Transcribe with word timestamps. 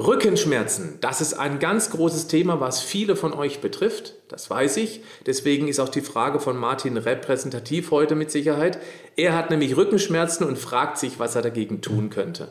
Rückenschmerzen, 0.00 0.96
das 1.02 1.20
ist 1.20 1.34
ein 1.34 1.58
ganz 1.58 1.90
großes 1.90 2.26
Thema, 2.26 2.58
was 2.58 2.80
viele 2.80 3.16
von 3.16 3.34
euch 3.34 3.60
betrifft. 3.60 4.14
Das 4.28 4.48
weiß 4.48 4.78
ich. 4.78 5.02
Deswegen 5.26 5.68
ist 5.68 5.78
auch 5.78 5.90
die 5.90 6.00
Frage 6.00 6.40
von 6.40 6.56
Martin 6.56 6.96
repräsentativ 6.96 7.90
heute 7.90 8.14
mit 8.14 8.30
Sicherheit. 8.30 8.78
Er 9.16 9.36
hat 9.36 9.50
nämlich 9.50 9.76
Rückenschmerzen 9.76 10.46
und 10.46 10.58
fragt 10.58 10.96
sich, 10.96 11.18
was 11.18 11.36
er 11.36 11.42
dagegen 11.42 11.82
tun 11.82 12.08
könnte. 12.08 12.48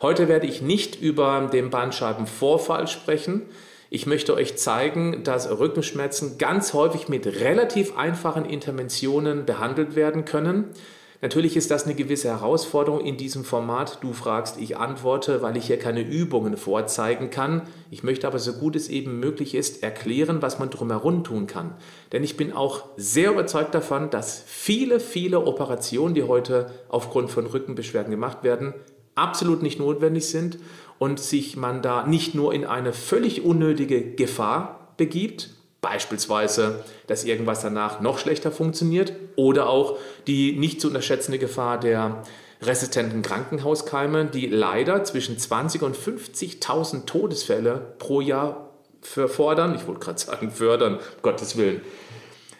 Heute 0.00 0.28
werde 0.28 0.46
ich 0.46 0.62
nicht 0.62 1.00
über 1.00 1.50
den 1.52 1.70
Bandscheibenvorfall 1.70 2.86
sprechen. 2.86 3.42
Ich 3.90 4.06
möchte 4.06 4.34
euch 4.34 4.56
zeigen, 4.56 5.24
dass 5.24 5.50
Rückenschmerzen 5.50 6.38
ganz 6.38 6.72
häufig 6.72 7.08
mit 7.08 7.26
relativ 7.26 7.96
einfachen 7.96 8.44
Interventionen 8.44 9.44
behandelt 9.44 9.96
werden 9.96 10.24
können. 10.24 10.70
Natürlich 11.22 11.56
ist 11.56 11.70
das 11.70 11.84
eine 11.84 11.94
gewisse 11.94 12.30
Herausforderung 12.30 13.00
in 13.00 13.16
diesem 13.16 13.44
Format. 13.44 13.98
Du 14.02 14.12
fragst, 14.12 14.60
ich 14.60 14.76
antworte, 14.76 15.40
weil 15.40 15.56
ich 15.56 15.68
hier 15.68 15.78
keine 15.78 16.02
Übungen 16.02 16.56
vorzeigen 16.56 17.30
kann. 17.30 17.62
Ich 17.92 18.02
möchte 18.02 18.26
aber, 18.26 18.40
so 18.40 18.54
gut 18.54 18.74
es 18.74 18.88
eben 18.88 19.20
möglich 19.20 19.54
ist, 19.54 19.84
erklären, 19.84 20.42
was 20.42 20.58
man 20.58 20.70
drumherum 20.70 21.22
tun 21.22 21.46
kann. 21.46 21.76
Denn 22.10 22.24
ich 22.24 22.36
bin 22.36 22.52
auch 22.52 22.86
sehr 22.96 23.30
überzeugt 23.30 23.72
davon, 23.72 24.10
dass 24.10 24.42
viele, 24.44 24.98
viele 24.98 25.46
Operationen, 25.46 26.14
die 26.14 26.24
heute 26.24 26.72
aufgrund 26.88 27.30
von 27.30 27.46
Rückenbeschwerden 27.46 28.10
gemacht 28.10 28.42
werden, 28.42 28.74
absolut 29.14 29.62
nicht 29.62 29.78
notwendig 29.78 30.26
sind 30.26 30.58
und 30.98 31.20
sich 31.20 31.56
man 31.56 31.82
da 31.82 32.04
nicht 32.04 32.34
nur 32.34 32.52
in 32.52 32.64
eine 32.64 32.92
völlig 32.92 33.44
unnötige 33.44 34.16
Gefahr 34.16 34.92
begibt, 34.96 35.50
Beispielsweise, 35.82 36.84
dass 37.08 37.24
irgendwas 37.24 37.60
danach 37.60 38.00
noch 38.00 38.18
schlechter 38.18 38.52
funktioniert 38.52 39.12
oder 39.34 39.68
auch 39.68 39.98
die 40.28 40.56
nicht 40.56 40.80
zu 40.80 40.86
unterschätzende 40.86 41.40
Gefahr 41.40 41.78
der 41.78 42.22
resistenten 42.62 43.22
Krankenhauskeime, 43.22 44.26
die 44.26 44.46
leider 44.46 45.02
zwischen 45.02 45.38
20 45.38 45.82
und 45.82 45.96
50.000 45.96 47.04
Todesfälle 47.04 47.94
pro 47.98 48.20
Jahr 48.20 48.70
fordern. 49.02 49.74
Ich 49.74 49.88
wollte 49.88 50.00
gerade 50.00 50.20
sagen 50.20 50.52
fördern, 50.52 50.94
um 50.94 51.00
Gottes 51.22 51.56
Willen. 51.56 51.80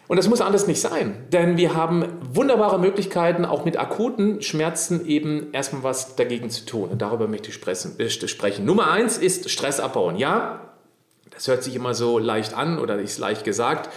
Und 0.08 0.16
das 0.16 0.28
muss 0.28 0.40
alles 0.40 0.66
nicht 0.66 0.80
sein, 0.80 1.24
denn 1.32 1.56
wir 1.56 1.74
haben 1.74 2.04
wunderbare 2.34 2.80
Möglichkeiten, 2.80 3.44
auch 3.44 3.64
mit 3.64 3.78
akuten 3.78 4.42
Schmerzen 4.42 5.06
eben 5.06 5.52
erstmal 5.52 5.84
was 5.84 6.16
dagegen 6.16 6.50
zu 6.50 6.66
tun. 6.66 6.88
Und 6.90 7.00
darüber 7.00 7.28
möchte 7.28 7.50
ich 7.50 7.54
sprechen. 7.54 8.64
Nummer 8.64 8.90
eins 8.90 9.16
ist 9.16 9.48
Stress 9.48 9.78
abbauen. 9.78 10.16
Ja, 10.16 10.61
das 11.34 11.48
hört 11.48 11.62
sich 11.64 11.74
immer 11.74 11.94
so 11.94 12.18
leicht 12.18 12.54
an 12.54 12.78
oder 12.78 12.98
ist 12.98 13.18
leicht 13.18 13.44
gesagt, 13.44 13.90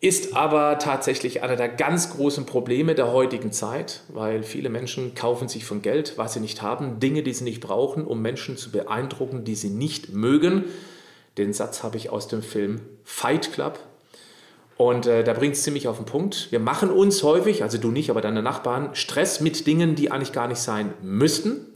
ist 0.00 0.36
aber 0.36 0.78
tatsächlich 0.78 1.42
einer 1.42 1.56
der 1.56 1.68
ganz 1.68 2.10
großen 2.10 2.46
Probleme 2.46 2.94
der 2.94 3.12
heutigen 3.12 3.50
Zeit, 3.50 4.02
weil 4.08 4.44
viele 4.44 4.68
Menschen 4.68 5.14
kaufen 5.16 5.48
sich 5.48 5.64
von 5.64 5.82
Geld, 5.82 6.16
was 6.16 6.34
sie 6.34 6.40
nicht 6.40 6.62
haben, 6.62 7.00
Dinge, 7.00 7.24
die 7.24 7.32
sie 7.32 7.42
nicht 7.42 7.60
brauchen, 7.60 8.04
um 8.04 8.22
Menschen 8.22 8.56
zu 8.56 8.70
beeindrucken, 8.70 9.42
die 9.42 9.56
sie 9.56 9.70
nicht 9.70 10.10
mögen. 10.10 10.64
Den 11.36 11.52
Satz 11.52 11.82
habe 11.82 11.96
ich 11.96 12.10
aus 12.10 12.28
dem 12.28 12.42
Film 12.42 12.80
Fight 13.02 13.52
Club. 13.52 13.80
Und 14.76 15.06
äh, 15.06 15.24
da 15.24 15.32
bringt 15.32 15.56
es 15.56 15.64
ziemlich 15.64 15.88
auf 15.88 15.96
den 15.96 16.06
Punkt. 16.06 16.52
Wir 16.52 16.60
machen 16.60 16.90
uns 16.90 17.24
häufig, 17.24 17.64
also 17.64 17.78
du 17.78 17.90
nicht, 17.90 18.10
aber 18.10 18.20
deine 18.20 18.42
Nachbarn, 18.42 18.90
Stress 18.94 19.40
mit 19.40 19.66
Dingen, 19.66 19.96
die 19.96 20.12
eigentlich 20.12 20.32
gar 20.32 20.46
nicht 20.46 20.60
sein 20.60 20.94
müssten. 21.02 21.66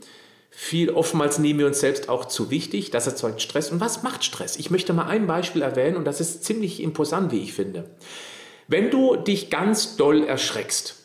Viel 0.55 0.91
oftmals 0.91 1.39
nehmen 1.39 1.59
wir 1.59 1.65
uns 1.65 1.79
selbst 1.79 2.09
auch 2.09 2.25
zu 2.25 2.51
wichtig. 2.51 2.91
Das 2.91 3.07
erzeugt 3.07 3.41
Stress. 3.41 3.71
Und 3.71 3.81
was 3.81 4.03
macht 4.03 4.23
Stress? 4.23 4.55
Ich 4.55 4.69
möchte 4.69 4.93
mal 4.93 5.07
ein 5.07 5.25
Beispiel 5.25 5.63
erwähnen 5.63 5.97
und 5.97 6.05
das 6.05 6.21
ist 6.21 6.43
ziemlich 6.43 6.81
imposant, 6.81 7.31
wie 7.31 7.41
ich 7.41 7.53
finde. 7.53 7.89
Wenn 8.67 8.91
du 8.91 9.15
dich 9.15 9.49
ganz 9.49 9.97
doll 9.97 10.23
erschreckst, 10.23 10.95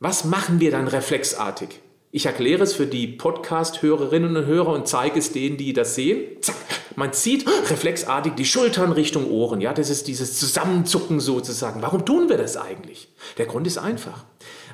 was 0.00 0.24
machen 0.24 0.58
wir 0.58 0.70
dann 0.70 0.88
reflexartig? 0.88 1.68
Ich 2.10 2.26
erkläre 2.26 2.62
es 2.62 2.72
für 2.72 2.86
die 2.86 3.06
Podcast-Hörerinnen 3.06 4.36
und 4.36 4.46
Hörer 4.46 4.72
und 4.72 4.88
zeige 4.88 5.18
es 5.18 5.32
denen, 5.32 5.58
die 5.58 5.72
das 5.72 5.94
sehen. 5.94 6.40
Zack, 6.40 6.56
man 6.96 7.12
zieht 7.12 7.46
reflexartig 7.70 8.34
die 8.34 8.44
Schultern 8.44 8.92
Richtung 8.92 9.30
Ohren. 9.30 9.60
Ja, 9.60 9.74
das 9.74 9.90
ist 9.90 10.08
dieses 10.08 10.38
Zusammenzucken 10.38 11.20
sozusagen. 11.20 11.82
Warum 11.82 12.06
tun 12.06 12.28
wir 12.28 12.38
das 12.38 12.56
eigentlich? 12.56 13.08
Der 13.36 13.46
Grund 13.46 13.66
ist 13.66 13.78
einfach. 13.78 14.24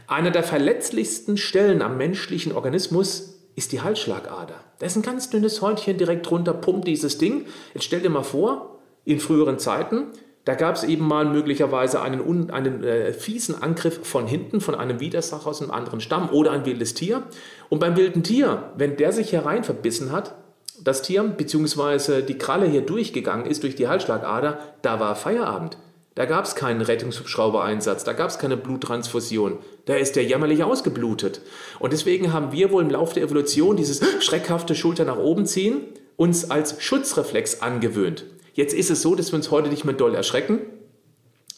Einer 0.06 0.31
der 0.31 0.44
verletzlichsten 0.44 1.37
Stellen 1.37 1.82
am 1.82 1.97
menschlichen 1.97 2.53
Organismus 2.53 3.40
ist 3.56 3.72
die 3.72 3.83
Halsschlagader. 3.83 4.55
Da 4.78 4.87
ist 4.87 4.97
ein 4.97 5.03
ganz 5.03 5.31
dünnes 5.31 5.61
Häutchen 5.62 5.99
direkt 5.99 6.28
drunter, 6.28 6.55
pumpt 6.55 6.87
dieses 6.87 7.19
Ding. 7.19 7.47
Jetzt 7.75 7.84
stell 7.84 8.00
dir 8.00 8.11
mal 8.11 8.22
vor, 8.22 8.78
in 9.05 9.21
früheren 9.21 9.59
Zeiten, 9.59 10.06
da 10.44 10.55
gab 10.55 10.77
es 10.77 10.84
eben 10.84 11.06
mal 11.06 11.27
möglicherweise 11.27 12.00
einen, 12.00 12.50
einen 12.50 12.83
äh, 12.83 13.12
fiesen 13.12 13.62
Angriff 13.62 14.06
von 14.06 14.27
hinten, 14.27 14.61
von 14.61 14.75
einem 14.75 14.99
Widersacher 14.99 15.47
aus 15.47 15.61
einem 15.61 15.71
anderen 15.71 16.00
Stamm 16.00 16.31
oder 16.31 16.53
ein 16.53 16.65
wildes 16.65 16.94
Tier. 16.94 17.22
Und 17.69 17.78
beim 17.78 17.97
wilden 17.97 18.22
Tier, 18.22 18.71
wenn 18.77 18.97
der 18.97 19.12
sich 19.12 19.33
herein 19.33 19.65
verbissen 19.65 20.12
hat, 20.12 20.34
das 20.82 21.03
Tier, 21.03 21.22
beziehungsweise 21.25 22.22
die 22.22 22.38
Kralle 22.38 22.67
hier 22.67 22.81
durchgegangen 22.81 23.44
ist 23.44 23.62
durch 23.65 23.77
die 23.77 23.88
Halsschlagader, 23.88 24.59
da 24.81 24.99
war 24.99 25.15
Feierabend. 25.15 25.77
Da 26.20 26.26
gab 26.26 26.44
es 26.44 26.54
keinen 26.54 26.82
Rettungshubschrauber-Einsatz, 26.82 28.04
da 28.04 28.12
gab 28.12 28.28
es 28.28 28.38
keine 28.38 28.58
Bluttransfusion. 28.58 29.56
Da 29.86 29.94
ist 29.94 30.16
der 30.16 30.25
jämmerlich 30.25 30.62
ausgeblutet. 30.62 31.41
Und 31.78 31.94
deswegen 31.94 32.34
haben 32.34 32.53
wir 32.53 32.70
wohl 32.70 32.82
im 32.82 32.91
Laufe 32.91 33.14
der 33.14 33.22
Evolution 33.22 33.78
dieses 33.78 34.03
schreckhafte 34.22 34.75
Schulter 34.75 35.06
nach 35.06 35.16
oben 35.16 35.47
ziehen 35.47 35.78
uns 36.16 36.50
als 36.50 36.82
Schutzreflex 36.82 37.62
angewöhnt. 37.62 38.26
Jetzt 38.53 38.75
ist 38.75 38.91
es 38.91 39.00
so, 39.00 39.14
dass 39.14 39.32
wir 39.32 39.38
uns 39.38 39.50
heute 39.50 39.70
nicht 39.70 39.86
mehr 39.86 39.94
doll 39.94 40.14
erschrecken, 40.14 40.58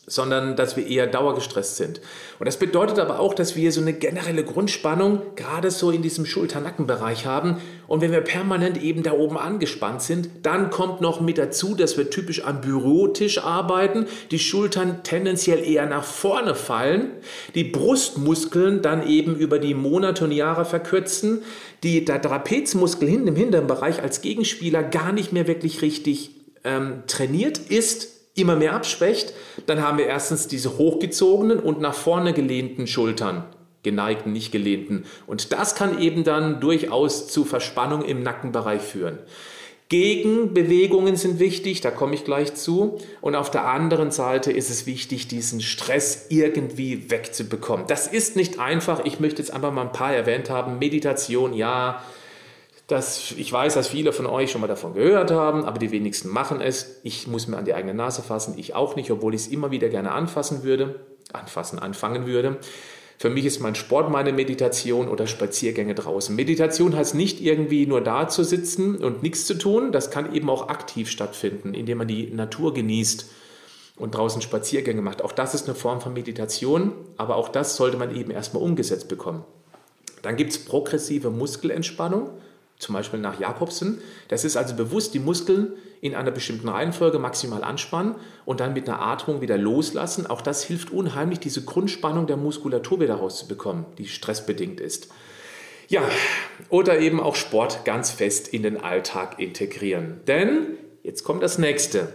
sondern 0.07 0.57
dass 0.57 0.77
wir 0.77 0.85
eher 0.85 1.07
dauergestresst 1.07 1.77
sind. 1.77 2.01
Und 2.41 2.47
das 2.47 2.57
bedeutet 2.57 2.99
aber 2.99 3.21
auch, 3.21 3.35
dass 3.35 3.55
wir 3.55 3.71
so 3.71 3.81
eine 3.81 3.93
generelle 3.93 4.43
Grundspannung 4.43 5.23
gerade 5.37 5.71
so 5.71 5.93
in 5.93 6.03
diesem 6.03 6.27
Schulter-Nackenbereich 6.27 7.25
haben. 7.25 7.59
Und 7.87 8.01
wenn 8.01 8.11
wir 8.11 8.21
permanent 8.21 8.83
eben 8.83 9.05
da 9.05 9.13
oben 9.13 9.39
angespannt 9.39 10.03
sind, 10.03 10.29
dann 10.43 10.71
kommt 10.71 11.01
noch 11.01 11.21
mit 11.21 11.39
dazu, 11.39 11.77
dass 11.77 11.97
wir 11.97 12.11
typisch 12.11 12.45
am 12.45 12.61
Bürotisch 12.61 13.39
arbeiten, 13.39 14.07
die 14.33 14.41
Schultern 14.41 15.05
tendenziell 15.05 15.65
eher 15.65 15.87
nach 15.87 16.05
vorne 16.05 16.57
fallen, 16.57 17.13
die 17.55 17.65
Brustmuskeln 17.65 18.83
dann 18.83 19.07
eben 19.07 19.37
über 19.37 19.61
die 19.61 19.75
Monate 19.75 20.25
und 20.25 20.33
Jahre 20.33 20.65
verkürzen, 20.65 21.43
die, 21.85 22.05
der 22.05 22.21
Trapezmuskel 22.21 23.09
hinten 23.09 23.29
im 23.29 23.37
hinteren 23.37 23.69
Bereich 23.69 24.03
als 24.03 24.21
Gegenspieler 24.21 24.83
gar 24.83 25.13
nicht 25.13 25.33
mehr 25.33 25.47
wirklich 25.47 25.81
richtig 25.81 26.31
ähm, 26.65 27.05
trainiert 27.07 27.59
ist 27.59 28.22
immer 28.35 28.57
mehr 28.57 28.75
abschwächt, 28.75 29.33
dann 29.67 29.83
haben 29.83 29.99
wir 29.99 30.07
erstens 30.07 30.49
diese 30.49 30.79
hochgezogenen 30.79 31.59
und 31.59 31.81
nach 31.81 31.95
vorne 31.95 32.33
gelehnten 32.33 32.87
Schultern, 32.87 33.45
geneigten, 33.83 34.33
nicht 34.33 34.53
gelehnten. 34.53 35.05
Und 35.27 35.53
das 35.53 35.75
kann 35.75 36.01
eben 36.01 36.25
dann 36.25 36.61
durchaus 36.61 37.29
zu 37.29 37.45
Verspannung 37.45 38.03
im 38.03 38.23
Nackenbereich 38.23 38.83
führen. 38.83 39.19
Gegenbewegungen 39.93 41.17
sind 41.17 41.39
wichtig, 41.39 41.83
da 41.83 41.91
komme 41.91 42.15
ich 42.15 42.25
gleich 42.25 42.55
zu. 42.55 42.99
Und 43.21 43.35
auf 43.35 43.51
der 43.51 43.67
anderen 43.67 44.11
Seite 44.11 44.51
ist 44.51 44.71
es 44.71 44.87
wichtig, 44.87 45.29
diesen 45.29 45.61
Stress 45.61 46.29
irgendwie 46.31 47.11
wegzubekommen. 47.11 47.87
Das 47.89 48.07
ist 48.07 48.35
nicht 48.35 48.59
einfach. 48.59 49.05
Ich 49.05 49.21
möchte 49.21 49.43
jetzt 49.43 49.51
einfach 49.53 49.71
mal 49.71 49.83
ein 49.83 49.93
paar 49.93 50.15
erwähnt 50.15 50.49
haben. 50.49 50.79
Meditation, 50.79 51.53
ja, 51.53 52.03
das, 52.87 53.33
ich 53.33 53.53
weiß, 53.53 53.75
dass 53.75 53.89
viele 53.89 54.13
von 54.13 54.27
euch 54.27 54.51
schon 54.51 54.61
mal 54.61 54.67
davon 54.67 54.95
gehört 54.95 55.31
haben, 55.31 55.65
aber 55.65 55.79
die 55.79 55.93
wenigsten 55.93 56.29
machen 56.29 56.61
es. 56.61 57.01
Ich 57.05 57.27
muss 57.27 57.47
mir 57.47 57.57
an 57.57 57.65
die 57.65 57.75
eigene 57.75 57.95
Nase 57.95 58.23
fassen, 58.23 58.55
ich 58.59 58.75
auch 58.75 58.97
nicht, 58.97 59.11
obwohl 59.11 59.35
ich 59.35 59.43
es 59.43 59.49
immer 59.49 59.71
wieder 59.71 59.89
gerne 59.89 60.13
anfassen 60.13 60.63
würde, 60.63 61.01
anfassen, 61.33 61.79
anfangen 61.79 62.27
würde. 62.27 62.59
Für 63.19 63.31
mich 63.31 63.45
ist 63.45 63.61
mein 63.61 63.77
Sport 63.77 64.11
meine 64.11 64.33
Meditation 64.33 65.09
oder 65.09 65.29
Spaziergänge 65.29 65.95
draußen. 65.95 66.35
Meditation 66.35 66.97
heißt 66.97 67.15
nicht 67.15 67.41
irgendwie 67.41 67.87
nur 67.87 68.01
da 68.01 68.27
zu 68.27 68.43
sitzen 68.43 68.97
und 68.97 69.23
nichts 69.23 69.47
zu 69.47 69.55
tun. 69.55 69.93
Das 69.93 70.11
kann 70.11 70.35
eben 70.35 70.51
auch 70.51 70.69
aktiv 70.69 71.09
stattfinden, 71.09 71.73
indem 71.73 71.99
man 71.99 72.09
die 72.09 72.33
Natur 72.33 72.75
genießt 72.75 73.27
und 73.97 74.17
draußen 74.17 74.43
Spaziergänge 74.43 75.03
macht. 75.03 75.23
Auch 75.23 75.31
das 75.31 75.55
ist 75.55 75.69
eine 75.69 75.77
Form 75.77 76.01
von 76.01 76.15
Meditation, 76.15 76.93
aber 77.17 77.37
auch 77.37 77.49
das 77.49 77.77
sollte 77.77 77.97
man 77.97 78.13
eben 78.13 78.33
erstmal 78.33 78.63
umgesetzt 78.63 79.07
bekommen. 79.07 79.45
Dann 80.23 80.37
gibt 80.37 80.51
es 80.51 80.65
progressive 80.65 81.31
Muskelentspannung 81.31 82.31
zum 82.83 82.95
Beispiel 82.95 83.21
nach 83.21 83.39
Jakobsen. 83.39 84.03
Das 84.29 84.45
ist 84.45 84.57
also 84.57 84.75
bewusst 84.75 85.15
die 85.15 85.21
Muskeln 85.21 85.73
in 86.01 86.15
einer 86.17 86.33
bestimmten 86.33 86.69
Reihenfolge 86.69 87.19
maximal 87.21 87.63
anspannen 87.63 88.17
und 88.45 88.61
dann 88.61 88.73
mit 88.73 88.89
einer 88.89 89.01
Atmung 89.01 89.41
wieder 89.41 89.57
loslassen. 89.57 90.27
Auch 90.27 90.41
das 90.41 90.65
hilft 90.65 90.91
unheimlich, 90.91 91.39
diese 91.39 91.65
Grundspannung 91.65 92.27
der 92.27 92.37
Muskulatur 92.37 93.01
wieder 93.01 93.15
rauszubekommen, 93.15 93.87
die 93.99 94.09
stressbedingt 94.09 94.81
ist. 94.81 95.09
Ja, 95.89 96.03
oder 96.71 96.99
eben 96.99 97.21
auch 97.21 97.37
Sport 97.37 97.85
ganz 97.85 98.11
fest 98.11 98.49
in 98.49 98.63
den 98.63 98.83
Alltag 98.83 99.39
integrieren. 99.39 100.21
Denn 100.27 100.79
jetzt 101.05 101.23
kommt 101.23 101.43
das 101.43 101.59
nächste. 101.59 102.15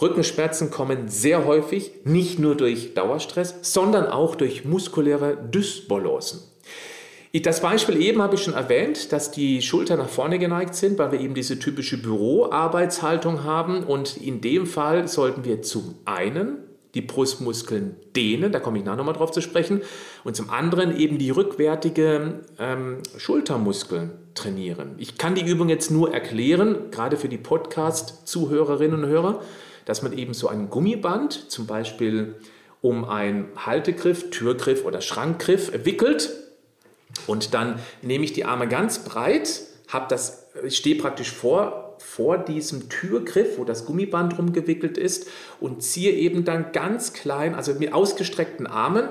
Rückenschmerzen 0.00 0.70
kommen 0.70 1.08
sehr 1.08 1.44
häufig 1.44 1.92
nicht 2.04 2.38
nur 2.38 2.56
durch 2.56 2.94
Dauerstress, 2.94 3.54
sondern 3.62 4.06
auch 4.06 4.34
durch 4.34 4.64
muskuläre 4.64 5.36
Dysbalancen. 5.36 6.40
Das 7.34 7.60
Beispiel 7.60 8.00
eben 8.00 8.22
habe 8.22 8.36
ich 8.36 8.42
schon 8.42 8.54
erwähnt, 8.54 9.12
dass 9.12 9.30
die 9.30 9.60
Schultern 9.60 9.98
nach 9.98 10.08
vorne 10.08 10.38
geneigt 10.38 10.74
sind, 10.74 10.98
weil 10.98 11.12
wir 11.12 11.20
eben 11.20 11.34
diese 11.34 11.58
typische 11.58 12.00
Büroarbeitshaltung 12.00 13.44
haben. 13.44 13.84
Und 13.84 14.16
in 14.16 14.40
dem 14.40 14.66
Fall 14.66 15.08
sollten 15.08 15.44
wir 15.44 15.60
zum 15.62 15.94
einen 16.06 16.58
die 16.94 17.02
Brustmuskeln 17.02 17.96
dehnen, 18.16 18.50
da 18.50 18.60
komme 18.60 18.78
ich 18.78 18.84
nachher 18.84 18.96
nochmal 18.96 19.14
drauf 19.14 19.30
zu 19.30 19.42
sprechen, 19.42 19.82
und 20.24 20.36
zum 20.36 20.48
anderen 20.48 20.96
eben 20.96 21.18
die 21.18 21.30
rückwärtige 21.30 22.40
ähm, 22.58 22.98
Schultermuskeln 23.18 24.12
trainieren. 24.34 24.94
Ich 24.96 25.18
kann 25.18 25.34
die 25.34 25.46
Übung 25.46 25.68
jetzt 25.68 25.90
nur 25.90 26.14
erklären, 26.14 26.90
gerade 26.90 27.18
für 27.18 27.28
die 27.28 27.36
Podcast-Zuhörerinnen 27.36 29.04
und 29.04 29.08
Hörer, 29.08 29.42
dass 29.84 30.02
man 30.02 30.16
eben 30.16 30.32
so 30.32 30.48
ein 30.48 30.70
Gummiband, 30.70 31.50
zum 31.50 31.66
Beispiel 31.66 32.36
um 32.80 33.04
einen 33.04 33.48
Haltegriff, 33.56 34.30
Türgriff 34.30 34.86
oder 34.86 35.02
Schrankgriff 35.02 35.84
wickelt 35.84 36.47
und 37.26 37.54
dann 37.54 37.78
nehme 38.02 38.24
ich 38.24 38.32
die 38.32 38.44
Arme 38.44 38.68
ganz 38.68 39.00
breit, 39.00 39.62
habe 39.88 40.06
das, 40.08 40.46
ich 40.64 40.76
stehe 40.76 40.96
praktisch 40.96 41.32
vor, 41.32 41.96
vor 41.98 42.38
diesem 42.38 42.88
Türgriff, 42.88 43.58
wo 43.58 43.64
das 43.64 43.86
Gummiband 43.86 44.38
rumgewickelt 44.38 44.98
ist 44.98 45.28
und 45.60 45.82
ziehe 45.82 46.12
eben 46.12 46.44
dann 46.44 46.72
ganz 46.72 47.12
klein, 47.12 47.54
also 47.54 47.74
mit 47.74 47.92
ausgestreckten 47.92 48.66
Armen, 48.66 49.08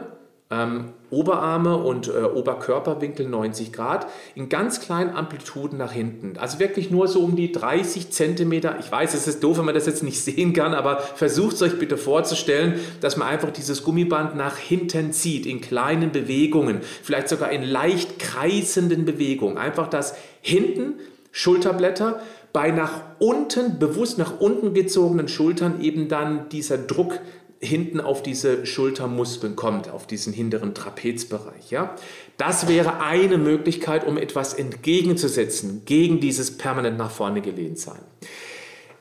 ähm, 0.49 0.93
Oberarme 1.09 1.77
und 1.77 2.07
äh, 2.07 2.23
Oberkörperwinkel 2.23 3.27
90 3.27 3.73
Grad 3.73 4.07
in 4.33 4.47
ganz 4.47 4.79
kleinen 4.79 5.13
Amplituden 5.13 5.77
nach 5.77 5.91
hinten. 5.91 6.37
Also 6.37 6.59
wirklich 6.59 6.89
nur 6.89 7.09
so 7.09 7.21
um 7.21 7.35
die 7.35 7.51
30 7.51 8.11
Zentimeter. 8.11 8.77
Ich 8.79 8.89
weiß, 8.89 9.13
es 9.13 9.27
ist 9.27 9.43
doof, 9.43 9.57
wenn 9.57 9.65
man 9.65 9.75
das 9.75 9.87
jetzt 9.87 10.03
nicht 10.03 10.21
sehen 10.23 10.53
kann, 10.53 10.73
aber 10.73 10.99
versucht 10.99 11.55
es 11.55 11.61
euch 11.61 11.79
bitte 11.79 11.97
vorzustellen, 11.97 12.79
dass 13.01 13.17
man 13.17 13.27
einfach 13.27 13.51
dieses 13.51 13.83
Gummiband 13.83 14.35
nach 14.35 14.57
hinten 14.57 15.11
zieht 15.11 15.45
in 15.45 15.59
kleinen 15.59 16.11
Bewegungen, 16.11 16.79
vielleicht 17.03 17.27
sogar 17.27 17.51
in 17.51 17.63
leicht 17.63 18.19
kreisenden 18.19 19.03
Bewegungen. 19.03 19.57
Einfach 19.57 19.87
das 19.87 20.15
hinten 20.41 20.95
Schulterblätter 21.31 22.21
bei 22.53 22.71
nach 22.71 23.01
unten, 23.19 23.79
bewusst 23.79 24.17
nach 24.17 24.39
unten 24.39 24.73
gezogenen 24.73 25.27
Schultern 25.27 25.81
eben 25.81 26.07
dann 26.07 26.47
dieser 26.49 26.77
Druck 26.77 27.19
hinten 27.59 27.99
auf 27.99 28.21
diese 28.21 28.65
Schultermuskeln 28.65 29.55
kommt, 29.55 29.89
auf 29.89 30.07
diesen 30.07 30.33
hinteren 30.33 30.73
Trapezbereich. 30.73 31.71
Ja? 31.71 31.95
Das 32.37 32.67
wäre 32.67 33.01
eine 33.01 33.37
Möglichkeit, 33.37 34.05
um 34.05 34.17
etwas 34.17 34.53
entgegenzusetzen 34.53 35.83
gegen 35.85 36.19
dieses 36.19 36.57
permanent 36.57 36.97
nach 36.97 37.11
vorne 37.11 37.41
gelehnt 37.41 37.79
sein. 37.79 37.99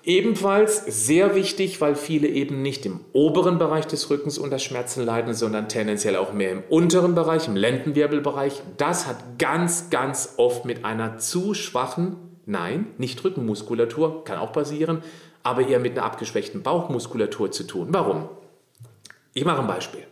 Ebenfalls 0.07 0.85
sehr 0.87 1.35
wichtig, 1.35 1.81
weil 1.81 1.97
viele 1.97 2.29
eben 2.29 2.63
nicht 2.63 2.87
im 2.87 3.01
oberen 3.13 3.59
Bereich 3.59 3.89
des 3.89 4.09
Rückens 4.09 4.39
unter 4.39 4.61
Schmerzen 4.61 5.05
leiden, 5.05 5.35
sondern 5.35 5.69
tendenziell 5.69 6.15
auch 6.15 6.33
mehr 6.33 6.53
im 6.53 6.63
unteren 6.69 7.17
Bereich, 7.17 7.49
im 7.49 7.57
Lendenwirbelbereich. 7.57 8.63
Das 8.77 9.09
hat 9.09 9.41
ganz, 9.41 9.91
ganz 9.91 10.35
oft 10.37 10.65
mit 10.65 10.85
einer 10.85 11.19
zu 11.19 11.55
schwachen, 11.55 12.15
nein, 12.47 12.87
nicht 12.99 13.25
Rückenmuskulatur, 13.25 14.23
kann 14.25 14.39
auch 14.39 14.53
passieren, 14.53 15.03
aber 15.43 15.67
eher 15.67 15.81
mit 15.81 15.99
einer 15.99 16.07
abgeschwächten 16.07 16.63
Bauchmuskulatur 16.63 17.51
zu 17.51 17.65
tun. 17.65 17.89
Warum? 17.91 18.29
Ich 19.37 19.45
mache 19.45 19.61
ein 19.61 19.67
Beispiel. 19.67 20.03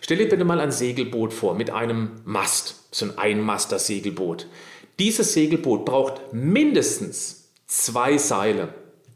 Stell 0.00 0.16
dir 0.16 0.30
bitte 0.30 0.46
mal 0.46 0.58
ein 0.58 0.72
Segelboot 0.72 1.34
vor 1.34 1.54
mit 1.54 1.68
einem 1.68 2.22
Mast, 2.24 2.86
so 2.90 3.04
ein 3.04 3.18
Einmaster-Segelboot. 3.18 4.46
Dieses 4.98 5.34
Segelboot 5.34 5.84
braucht 5.84 6.32
mindestens 6.32 7.50
zwei 7.66 8.16
Seile. 8.16 8.68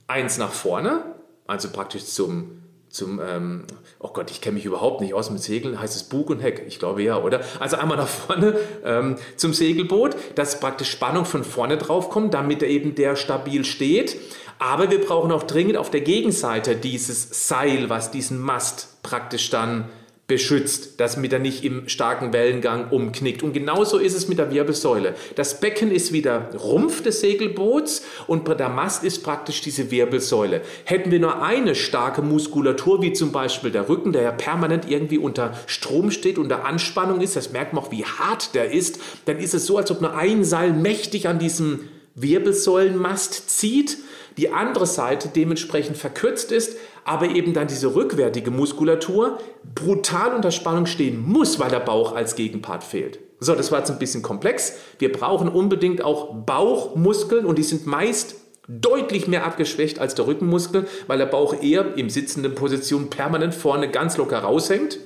Eins 0.09 0.37
nach 0.37 0.53
vorne, 0.53 1.15
also 1.47 1.71
praktisch 1.71 2.05
zum, 2.05 2.61
zum 2.91 3.19
ähm, 3.27 3.65
oh 3.99 4.11
Gott, 4.13 4.31
ich 4.31 4.43
kenne 4.43 4.57
mich 4.57 4.67
überhaupt 4.67 5.01
nicht 5.01 5.15
aus 5.15 5.31
mit 5.31 5.43
Segeln, 5.43 5.81
heißt 5.81 5.97
es 5.97 6.05
Bug 6.05 6.29
und 6.29 6.41
Heck? 6.41 6.65
Ich 6.69 6.79
glaube 6.79 7.03
ja, 7.03 7.17
oder? 7.17 7.41
Also 7.59 7.79
einmal 7.79 7.97
nach 7.97 8.09
vorne 8.09 8.59
ähm, 8.85 9.17
zum 9.37 9.55
Segelboot, 9.55 10.15
dass 10.35 10.61
praktisch 10.61 10.91
Spannung 10.91 11.25
von 11.25 11.45
vorne 11.45 11.79
drauf 11.79 12.11
kommt, 12.11 12.35
damit 12.35 12.63
eben 12.63 12.95
der 12.95 13.17
stabil 13.17 13.65
steht. 13.65 14.19
Aber 14.59 14.91
wir 14.91 15.01
brauchen 15.01 15.33
auch 15.33 15.43
dringend 15.43 15.77
auf 15.77 15.91
der 15.91 16.01
Gegenseite 16.01 16.77
dieses 16.77 17.49
Seil, 17.49 17.89
was 17.89 18.11
diesen 18.11 18.39
Mast 18.39 19.03
praktisch 19.03 19.51
dann 19.51 19.89
beschützt, 20.27 20.99
damit 20.99 21.33
er 21.33 21.39
nicht 21.39 21.65
im 21.65 21.89
starken 21.89 22.33
Wellengang 22.33 22.91
umknickt. 22.91 23.45
Und 23.45 23.53
genauso 23.53 23.99
ist 23.99 24.15
es 24.15 24.27
mit 24.27 24.39
der 24.39 24.51
Wirbelsäule. 24.51 25.15
Das 25.37 25.61
Becken 25.61 25.93
ist 25.93 26.13
wieder 26.13 26.51
Rumpf 26.55 27.03
des 27.03 27.21
Segelboots 27.21 28.05
und 28.27 28.49
der 28.49 28.69
Mast 28.69 29.05
ist 29.05 29.23
praktisch 29.23 29.61
diese 29.61 29.91
Wirbelsäule. 29.93 30.63
Hätten 30.85 31.13
wir 31.13 31.21
nur 31.21 31.43
eine 31.43 31.77
starke 31.77 32.23
Muskulatur, 32.23 33.03
wie 33.03 33.13
zum 33.13 33.31
Beispiel 33.31 33.71
der 33.71 33.89
Rücken, 33.89 34.13
der 34.13 34.23
ja 34.23 34.33
permanent 34.33 34.91
irgendwie 34.91 35.19
unter 35.19 35.53
Strom 35.67 36.11
steht, 36.11 36.39
unter 36.39 36.65
Anspannung 36.65 37.21
ist, 37.21 37.37
das 37.37 37.53
merkt 37.53 37.73
man 37.73 37.85
auch, 37.85 37.93
wie 37.93 38.05
hart 38.05 38.55
der 38.57 38.73
ist, 38.73 38.99
dann 39.27 39.39
ist 39.39 39.55
es 39.55 39.67
so, 39.67 39.79
als 39.79 39.93
ob 39.93 40.01
nur 40.01 40.17
ein 40.17 40.43
Seil 40.43 40.73
mächtig 40.73 41.29
an 41.29 41.39
diesem 41.39 41.89
Wirbelsäulenmast 42.17 43.51
zieht 43.51 43.99
die 44.37 44.53
andere 44.53 44.87
Seite 44.87 45.29
dementsprechend 45.29 45.97
verkürzt 45.97 46.53
ist, 46.53 46.77
aber 47.05 47.29
eben 47.31 47.55
dann 47.55 47.69
diese 47.69 47.95
rückwärtige 47.95 48.51
Muskulatur 48.51 49.39
brutal 49.75 50.35
unter 50.35 50.51
Spannung 50.51 50.87
stehen 50.87 51.21
muss, 51.21 51.59
weil 51.59 51.71
der 51.71 51.81
Bauch 51.81 52.15
als 52.15 52.35
Gegenpart 52.35 52.85
fehlt. 52.85 53.21
So, 53.39 53.55
das 53.55 53.71
war 53.71 53.79
jetzt 53.79 53.91
ein 53.91 53.99
bisschen 53.99 54.23
komplex. 54.23 54.75
Wir 54.99 55.13
brauchen 55.13 55.49
unbedingt 55.49 56.03
auch 56.03 56.35
Bauchmuskeln 56.35 57.47
und 57.47 57.59
die 57.59 57.63
sind 57.63 57.87
meist 57.87 58.37
deutlich 58.69 59.29
mehr 59.29 59.45
abgeschwächt 59.45 59.99
als 59.99 60.15
der 60.15 60.27
Rückenmuskel, 60.27 60.87
weil 61.07 61.19
der 61.19 61.27
Bauch 61.27 61.63
eher 61.63 61.97
im 61.97 62.11
sitzenden 62.11 62.55
Position 62.55 63.11
permanent 63.11 63.55
vorne 63.55 63.91
ganz 63.91 64.17
locker 64.17 64.39
raushängt. 64.39 64.99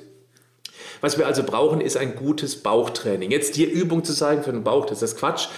Was 1.01 1.19
wir 1.19 1.27
also 1.27 1.43
brauchen, 1.43 1.81
ist 1.81 1.97
ein 1.97 2.15
gutes 2.15 2.57
Bauchtraining. 2.57 3.31
Jetzt 3.31 3.55
hier 3.55 3.71
Übung 3.71 4.05
zu 4.05 4.15
zeigen 4.15 4.43
für 4.43 4.53
den 4.53 4.65
Bauch, 4.65 4.87
das 4.87 5.03
ist 5.03 5.17
Quatsch. 5.19 5.49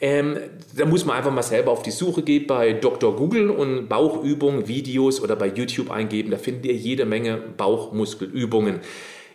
Ähm, 0.00 0.38
da 0.76 0.84
muss 0.86 1.04
man 1.04 1.16
einfach 1.16 1.32
mal 1.32 1.42
selber 1.42 1.72
auf 1.72 1.82
die 1.82 1.90
Suche 1.90 2.22
gehen 2.22 2.46
bei 2.46 2.72
Dr. 2.72 3.16
Google 3.16 3.50
und 3.50 3.88
Bauchübungen, 3.88 4.68
Videos 4.68 5.20
oder 5.20 5.36
bei 5.36 5.48
YouTube 5.48 5.90
eingeben. 5.90 6.30
Da 6.30 6.38
findet 6.38 6.66
ihr 6.66 6.74
jede 6.74 7.04
Menge 7.04 7.36
Bauchmuskelübungen. 7.56 8.80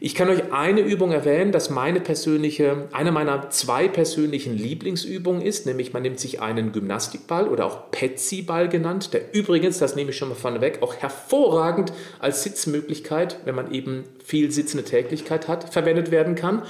Ich 0.06 0.15
kann 0.15 0.27
euch 0.27 0.51
eine 0.51 0.81
Übung 0.81 1.13
erwähnen, 1.13 1.54
dass 1.54 1.69
meine 1.69 2.01
persönliche, 2.01 2.89
eine 2.92 3.13
meiner 3.13 3.50
zwei 3.51 3.88
persönlichen 3.88 4.54
Lieblingsübungen 4.54 5.42
ist, 5.42 5.65
nämlich 5.65 5.94
man 5.94 6.01
nimmt 6.01 6.19
sich 6.19 6.42
einen 6.42 6.74
Gymnastikball 6.74 7.48
oder 7.48 7.66
auch 7.66 7.89
Petsy-Ball 7.92 8.68
genannt, 8.68 9.13
der 9.13 9.33
übrigens, 9.33 9.77
das 9.77 9.95
nehme 9.95 10.09
ich 10.09 10.18
schon 10.18 10.27
mal 10.27 10.36
vorneweg, 10.36 10.80
auch 10.81 10.95
hervorragend 10.95 11.94
als 12.19 12.44
Sitzmöglichkeit, 12.44 13.38
wenn 13.45 13.56
man 13.56 13.71
eben 13.71 14.04
viel 14.25 14.51
sitzende 14.51 14.83
Täglichkeit 14.83 15.48
hat, 15.48 15.74
verwendet 15.74 16.12
werden 16.12 16.36
kann. 16.36 16.63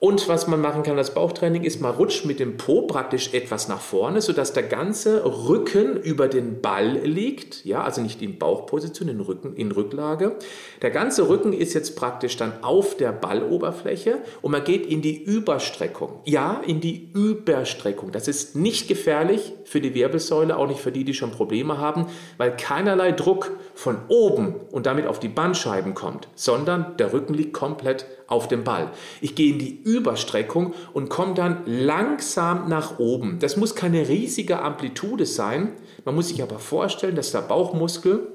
Und 0.00 0.28
was 0.28 0.46
man 0.46 0.60
machen 0.60 0.84
kann 0.84 0.96
als 0.96 1.12
Bauchtraining 1.12 1.64
ist, 1.64 1.80
man 1.80 1.92
rutscht 1.92 2.24
mit 2.24 2.38
dem 2.38 2.56
Po 2.56 2.82
praktisch 2.82 3.34
etwas 3.34 3.66
nach 3.66 3.80
vorne, 3.80 4.20
sodass 4.20 4.52
der 4.52 4.62
ganze 4.62 5.24
Rücken 5.24 5.96
über 5.96 6.28
den 6.28 6.60
Ball 6.60 6.98
liegt. 6.98 7.64
Ja, 7.64 7.82
also 7.82 8.00
nicht 8.00 8.22
in 8.22 8.38
Bauchposition, 8.38 9.08
in, 9.08 9.18
Rücken, 9.18 9.56
in 9.56 9.72
Rücklage. 9.72 10.36
Der 10.82 10.92
ganze 10.92 11.28
Rücken 11.28 11.52
ist 11.52 11.74
jetzt 11.74 11.96
praktisch 11.96 12.36
dann 12.36 12.62
auf 12.62 12.96
der 12.96 13.10
Balloberfläche 13.10 14.18
und 14.40 14.52
man 14.52 14.62
geht 14.62 14.86
in 14.86 15.02
die 15.02 15.20
Überstreckung. 15.20 16.20
Ja, 16.24 16.62
in 16.64 16.80
die 16.80 17.10
Überstreckung. 17.12 18.12
Das 18.12 18.28
ist 18.28 18.54
nicht 18.54 18.86
gefährlich 18.86 19.54
für 19.64 19.80
die 19.80 19.94
Wirbelsäule, 19.94 20.56
auch 20.56 20.68
nicht 20.68 20.80
für 20.80 20.92
die, 20.92 21.02
die 21.02 21.14
schon 21.14 21.32
Probleme 21.32 21.78
haben, 21.78 22.06
weil 22.36 22.56
keinerlei 22.56 23.10
Druck 23.10 23.50
von 23.74 23.96
oben 24.06 24.54
und 24.70 24.86
damit 24.86 25.08
auf 25.08 25.18
die 25.18 25.28
Bandscheiben 25.28 25.94
kommt, 25.94 26.28
sondern 26.36 26.96
der 26.98 27.12
Rücken 27.12 27.34
liegt 27.34 27.52
komplett 27.52 28.06
auf 28.28 28.46
dem 28.46 28.62
Ball. 28.62 28.90
Ich 29.20 29.34
gehe 29.34 29.52
in 29.52 29.58
die 29.58 29.80
Überstreckung 29.82 30.74
und 30.92 31.08
komme 31.08 31.34
dann 31.34 31.62
langsam 31.66 32.68
nach 32.68 32.98
oben. 32.98 33.38
Das 33.40 33.56
muss 33.56 33.74
keine 33.74 34.08
riesige 34.08 34.60
Amplitude 34.60 35.26
sein. 35.26 35.72
Man 36.04 36.14
muss 36.14 36.28
sich 36.28 36.42
aber 36.42 36.58
vorstellen, 36.58 37.16
dass 37.16 37.32
der 37.32 37.40
Bauchmuskel, 37.40 38.28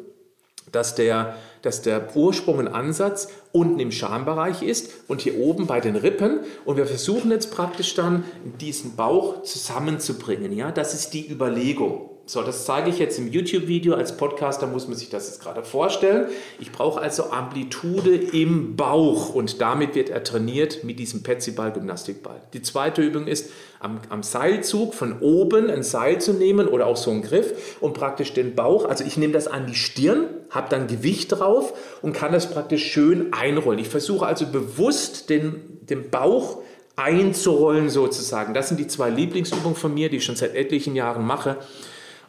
dass 0.72 0.96
der, 0.96 1.38
dass 1.62 1.84
der 1.84 2.16
Ursprung 2.16 2.58
und 2.58 2.68
Ansatz 2.68 3.30
unten 3.52 3.80
im 3.80 3.92
Schambereich 3.92 4.64
ist 4.64 4.92
und 5.08 5.22
hier 5.22 5.38
oben 5.38 5.68
bei 5.68 5.80
den 5.80 5.96
Rippen. 5.96 6.40
Und 6.66 6.78
wir 6.78 6.88
versuchen 6.88 7.30
jetzt 7.30 7.52
praktisch 7.52 7.94
dann 7.94 8.24
diesen 8.60 8.96
Bauch 8.96 9.44
zusammenzubringen. 9.44 10.52
Ja, 10.52 10.72
das 10.72 10.96
ist 10.96 11.14
die 11.14 11.32
Überlegung. 11.32 12.12
So, 12.25 12.42
das 12.42 12.63
zeige 12.63 12.89
ich 12.89 13.00
jetzt 13.00 13.20
im 13.20 13.27
YouTube-Video. 13.27 13.96
Als 13.96 14.15
Podcaster 14.15 14.65
muss 14.65 14.88
man 14.88 14.96
sich 14.96 15.10
das 15.10 15.27
jetzt 15.27 15.42
gerade 15.42 15.62
vorstellen. 15.62 16.27
Ich 16.58 16.72
brauche 16.72 17.01
also 17.01 17.32
Amplitude 17.32 18.15
im 18.15 18.77
Bauch 18.77 19.36
und 19.36 19.60
damit 19.60 19.94
wird 19.94 20.10
er 20.10 20.24
trainiert 20.24 20.86
mit 20.86 21.00
diesem 21.00 21.22
Petsyball, 21.22 21.74
Gymnastikball. 21.74 22.42
Die 22.53 22.62
zweite 22.62 23.01
Übung 23.01 23.27
ist, 23.27 23.51
am, 23.82 24.00
am, 24.08 24.24
Seilzug 24.24 24.94
von 24.94 25.20
oben 25.20 25.70
ein 25.70 25.84
Seil 25.84 26.22
zu 26.22 26.32
nehmen 26.32 26.70
oder 26.70 26.88
auch 26.88 26.96
so 26.96 27.12
einen 27.12 27.24
Griff 27.24 27.75
und 27.82 27.94
praktisch 27.94 28.32
den 28.32 28.56
Bauch, 28.56 28.86
also 28.86 29.03
ich 29.03 29.18
nehme 29.18 29.34
das 29.34 29.48
an 29.48 29.68
die 29.68 29.75
Stirn, 29.75 30.27
habe 30.50 30.70
dann 30.70 30.88
Gewicht 30.88 31.34
drauf 31.34 31.74
und 32.01 32.13
kann 32.13 32.32
das 32.32 32.50
praktisch 32.50 32.86
schön 32.89 33.34
einrollen. 33.34 33.80
Ich 33.80 33.89
versuche 33.89 34.25
also 34.25 34.46
bewusst 34.46 35.30
den, 35.30 35.80
den 35.82 36.10
Bauch 36.10 36.60
einzurollen 36.96 37.89
sozusagen. 37.89 38.53
Das 38.53 38.70
sind 38.70 38.80
die 38.80 38.88
zwei 38.88 39.10
Lieblingsübungen 39.10 39.75
von 39.75 39.94
mir, 39.94 40.10
die 40.10 40.18
ich 40.18 40.24
schon 40.24 40.38
seit 40.38 40.56
etlichen 40.56 40.96
Jahren 40.96 41.25
mache. 41.25 41.58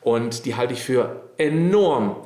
Und 0.04 0.44
die 0.44 0.54
halte 0.54 0.75
ich 0.75 0.82
für 0.82 1.30
enorm 1.38 2.16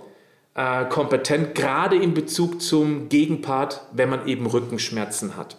äh, 0.54 0.85
kompetent, 0.87 1.54
gerade 1.54 1.97
in 1.97 2.12
Bezug 2.12 2.61
zum 2.61 3.08
Gegenpart, 3.08 3.82
wenn 3.92 4.11
man 4.11 4.26
eben 4.26 4.47
Rückenschmerzen 4.47 5.37
hat. 5.37 5.56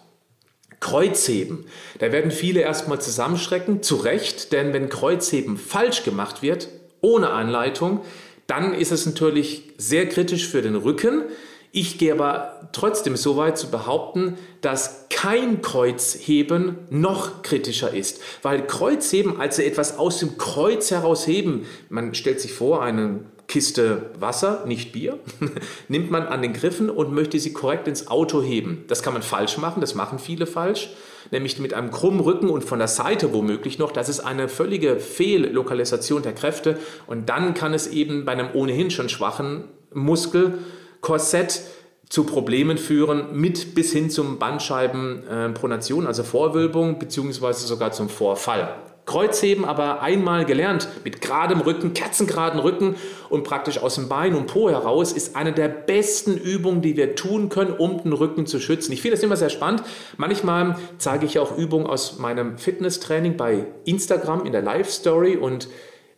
Kreuzheben. 0.80 1.64
Da 1.98 2.12
werden 2.12 2.30
viele 2.30 2.60
erstmal 2.60 3.00
zusammenschrecken, 3.00 3.82
zu 3.82 3.96
Recht, 3.96 4.52
denn 4.52 4.72
wenn 4.72 4.88
Kreuzheben 4.88 5.56
falsch 5.56 6.04
gemacht 6.04 6.42
wird, 6.42 6.68
ohne 7.00 7.30
Anleitung, 7.30 8.00
dann 8.46 8.74
ist 8.74 8.92
es 8.92 9.06
natürlich 9.06 9.62
sehr 9.78 10.06
kritisch 10.08 10.46
für 10.48 10.60
den 10.60 10.76
Rücken. 10.76 11.24
Ich 11.72 11.98
gehe 11.98 12.12
aber 12.12 12.68
trotzdem 12.72 13.16
so 13.16 13.36
weit 13.36 13.56
zu 13.56 13.70
behaupten, 13.70 14.36
dass 14.60 15.06
kein 15.08 15.62
Kreuzheben 15.62 16.78
noch 16.90 17.42
kritischer 17.42 17.94
ist, 17.94 18.20
weil 18.42 18.66
Kreuzheben, 18.66 19.40
also 19.40 19.62
etwas 19.62 19.96
aus 19.96 20.18
dem 20.18 20.36
Kreuz 20.36 20.90
herausheben, 20.90 21.66
man 21.88 22.14
stellt 22.14 22.40
sich 22.40 22.52
vor, 22.52 22.82
eine 22.82 23.20
Kiste 23.46 24.10
Wasser, 24.18 24.64
nicht 24.66 24.92
Bier, 24.92 25.18
nimmt 25.88 26.10
man 26.10 26.26
an 26.26 26.40
den 26.40 26.52
Griffen 26.52 26.88
und 26.88 27.12
möchte 27.12 27.38
sie 27.38 27.52
korrekt 27.52 27.88
ins 27.88 28.06
Auto 28.06 28.42
heben. 28.42 28.84
Das 28.86 29.02
kann 29.02 29.12
man 29.12 29.22
falsch 29.22 29.58
machen, 29.58 29.80
das 29.80 29.94
machen 29.94 30.20
viele 30.20 30.46
falsch, 30.46 30.90
nämlich 31.32 31.58
mit 31.58 31.74
einem 31.74 31.90
krummen 31.90 32.20
Rücken 32.20 32.48
und 32.48 32.64
von 32.64 32.78
der 32.78 32.88
Seite 32.88 33.32
womöglich 33.32 33.78
noch. 33.78 33.90
Das 33.90 34.08
ist 34.08 34.20
eine 34.20 34.48
völlige 34.48 35.00
Fehllokalisation 35.00 36.22
der 36.22 36.32
Kräfte 36.32 36.78
und 37.06 37.28
dann 37.28 37.54
kann 37.54 37.74
es 37.74 37.88
eben 37.88 38.24
bei 38.24 38.32
einem 38.32 38.50
ohnehin 38.54 38.90
schon 38.90 39.08
schwachen 39.08 39.64
Muskel 39.92 40.58
Korsett 41.00 41.62
zu 42.08 42.24
Problemen 42.24 42.76
führen, 42.76 43.40
mit 43.40 43.74
bis 43.74 43.92
hin 43.92 44.10
zum 44.10 44.38
Bandscheibenpronation, 44.38 46.06
also 46.06 46.24
Vorwölbung, 46.24 46.98
beziehungsweise 46.98 47.66
sogar 47.66 47.92
zum 47.92 48.08
Vorfall. 48.08 48.74
Kreuzheben 49.06 49.64
aber 49.64 50.02
einmal 50.02 50.44
gelernt, 50.44 50.88
mit 51.04 51.20
geradem 51.20 51.60
Rücken, 51.60 51.94
kerzengeraden 51.94 52.60
Rücken 52.60 52.96
und 53.28 53.44
praktisch 53.44 53.78
aus 53.78 53.96
dem 53.96 54.08
Bein 54.08 54.34
und 54.34 54.46
Po 54.46 54.70
heraus, 54.70 55.12
ist 55.12 55.36
eine 55.36 55.52
der 55.52 55.68
besten 55.68 56.36
Übungen, 56.36 56.82
die 56.82 56.96
wir 56.96 57.16
tun 57.16 57.48
können, 57.48 57.72
um 57.72 58.02
den 58.02 58.12
Rücken 58.12 58.46
zu 58.46 58.60
schützen. 58.60 58.92
Ich 58.92 59.02
finde 59.02 59.16
das 59.16 59.24
immer 59.24 59.36
sehr 59.36 59.50
spannend. 59.50 59.82
Manchmal 60.16 60.76
zeige 60.98 61.26
ich 61.26 61.38
auch 61.38 61.56
Übungen 61.56 61.86
aus 61.86 62.18
meinem 62.18 62.58
Fitnesstraining 62.58 63.36
bei 63.36 63.66
Instagram 63.84 64.46
in 64.46 64.52
der 64.52 64.62
Live-Story 64.62 65.36
und 65.36 65.68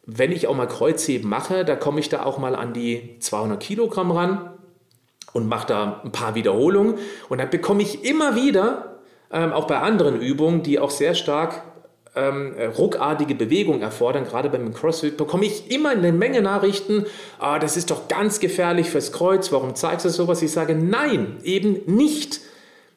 wenn 0.05 0.33
ich 0.33 0.47
auch 0.49 0.57
mal 0.57 0.67
Kreuzheben 0.67 1.31
mache, 1.31 1.65
da 1.65 1.77
komme 1.77 2.01
ich 2.01 2.09
da 2.09 2.25
auch 2.25 2.39
mal 2.39 2.57
an 2.57 2.73
die 2.75 3.19
200 3.21 3.63
Kilogramm 3.63 4.11
ran 4.11 4.52
und 5.33 5.49
mache 5.49 5.67
da 5.67 6.01
ein 6.05 6.13
paar 6.13 6.35
Wiederholungen. 6.35 6.95
Und 7.29 7.39
dann 7.39 7.51
bekomme 7.51 7.83
ich 7.83 8.05
immer 8.05 8.37
wieder, 8.37 8.97
ähm, 9.33 9.53
auch 9.53 9.67
bei 9.67 9.79
anderen 9.79 10.21
Übungen, 10.21 10.63
die 10.63 10.79
auch 10.79 10.91
sehr 10.91 11.15
stark 11.15 11.63
ähm, 12.15 12.55
äh, 12.57 12.67
ruckartige 12.67 13.35
Bewegung 13.35 13.81
erfordern, 13.81 14.25
gerade 14.25 14.51
beim 14.51 14.75
CrossFit, 14.75 15.17
bekomme 15.17 15.47
ich 15.47 15.71
immer 15.71 15.91
eine 15.91 16.13
Menge 16.13 16.43
Nachrichten, 16.43 17.07
ah, 17.39 17.59
das 17.59 17.77
ist 17.77 17.91
doch 17.91 18.09
ganz 18.09 18.41
gefährlich 18.41 18.91
fürs 18.91 19.13
Kreuz, 19.13 19.51
warum 19.51 19.75
zeigst 19.75 20.05
du 20.05 20.11
sowas? 20.11 20.43
Ich 20.43 20.53
sage, 20.53 20.75
nein, 20.75 21.39
eben 21.43 21.81
nicht. 21.87 22.41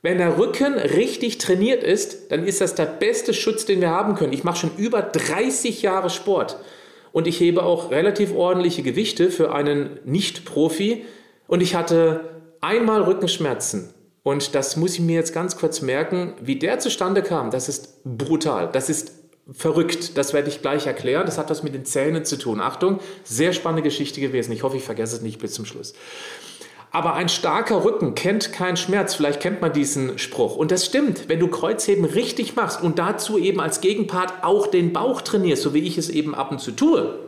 Wenn 0.01 0.17
der 0.19 0.37
Rücken 0.37 0.73
richtig 0.73 1.39
trainiert 1.39 1.83
ist, 1.83 2.31
dann 2.31 2.45
ist 2.45 2.61
das 2.61 2.75
der 2.75 2.85
beste 2.85 3.33
Schutz, 3.33 3.65
den 3.65 3.81
wir 3.81 3.89
haben 3.89 4.15
können. 4.15 4.33
Ich 4.33 4.43
mache 4.43 4.57
schon 4.57 4.71
über 4.77 5.01
30 5.01 5.81
Jahre 5.81 6.11
Sport 6.11 6.57
und 7.11 7.25
ich 7.25 7.39
hebe 7.39 7.63
auch 7.63 7.89
relativ 7.89 8.35
ordentliche 8.35 8.83
Gewichte 8.83 9.31
für 9.31 9.55
einen 9.55 9.97
Nicht-Profi 10.03 11.05
und 11.47 11.61
ich 11.61 11.75
hatte 11.75 12.41
einmal 12.61 13.01
Rückenschmerzen. 13.03 13.93
Und 14.23 14.55
das 14.55 14.75
muss 14.75 14.95
ich 14.95 15.01
mir 15.01 15.15
jetzt 15.15 15.33
ganz 15.33 15.55
kurz 15.55 15.81
merken, 15.81 16.33
wie 16.41 16.57
der 16.57 16.79
zustande 16.79 17.21
kam. 17.21 17.51
Das 17.51 17.69
ist 17.69 18.03
brutal. 18.03 18.69
Das 18.71 18.89
ist 18.89 19.11
verrückt. 19.51 20.17
Das 20.17 20.33
werde 20.33 20.49
ich 20.49 20.63
gleich 20.63 20.87
erklären. 20.87 21.27
Das 21.27 21.37
hat 21.37 21.51
was 21.51 21.61
mit 21.61 21.75
den 21.75 21.85
Zähnen 21.85 22.25
zu 22.25 22.37
tun. 22.37 22.59
Achtung, 22.59 22.99
sehr 23.23 23.53
spannende 23.53 23.83
Geschichte 23.83 24.19
gewesen. 24.21 24.51
Ich 24.51 24.63
hoffe, 24.63 24.77
ich 24.77 24.83
vergesse 24.83 25.17
es 25.17 25.21
nicht 25.21 25.39
bis 25.39 25.53
zum 25.53 25.65
Schluss. 25.65 25.93
Aber 26.89 27.13
ein 27.13 27.29
starker 27.29 27.83
Rücken 27.83 28.15
kennt 28.15 28.51
keinen 28.53 28.77
Schmerz. 28.77 29.13
Vielleicht 29.13 29.41
kennt 29.41 29.61
man 29.61 29.73
diesen 29.73 30.17
Spruch. 30.17 30.55
Und 30.55 30.71
das 30.71 30.85
stimmt, 30.85 31.27
wenn 31.27 31.39
du 31.39 31.47
Kreuzheben 31.47 32.05
richtig 32.05 32.55
machst 32.55 32.81
und 32.81 32.97
dazu 32.97 33.37
eben 33.37 33.59
als 33.59 33.81
Gegenpart 33.81 34.43
auch 34.43 34.65
den 34.65 34.93
Bauch 34.93 35.21
trainierst, 35.21 35.61
so 35.61 35.73
wie 35.73 35.85
ich 35.85 35.97
es 35.97 36.09
eben 36.09 36.33
ab 36.33 36.51
und 36.51 36.59
zu 36.59 36.71
tue, 36.71 37.19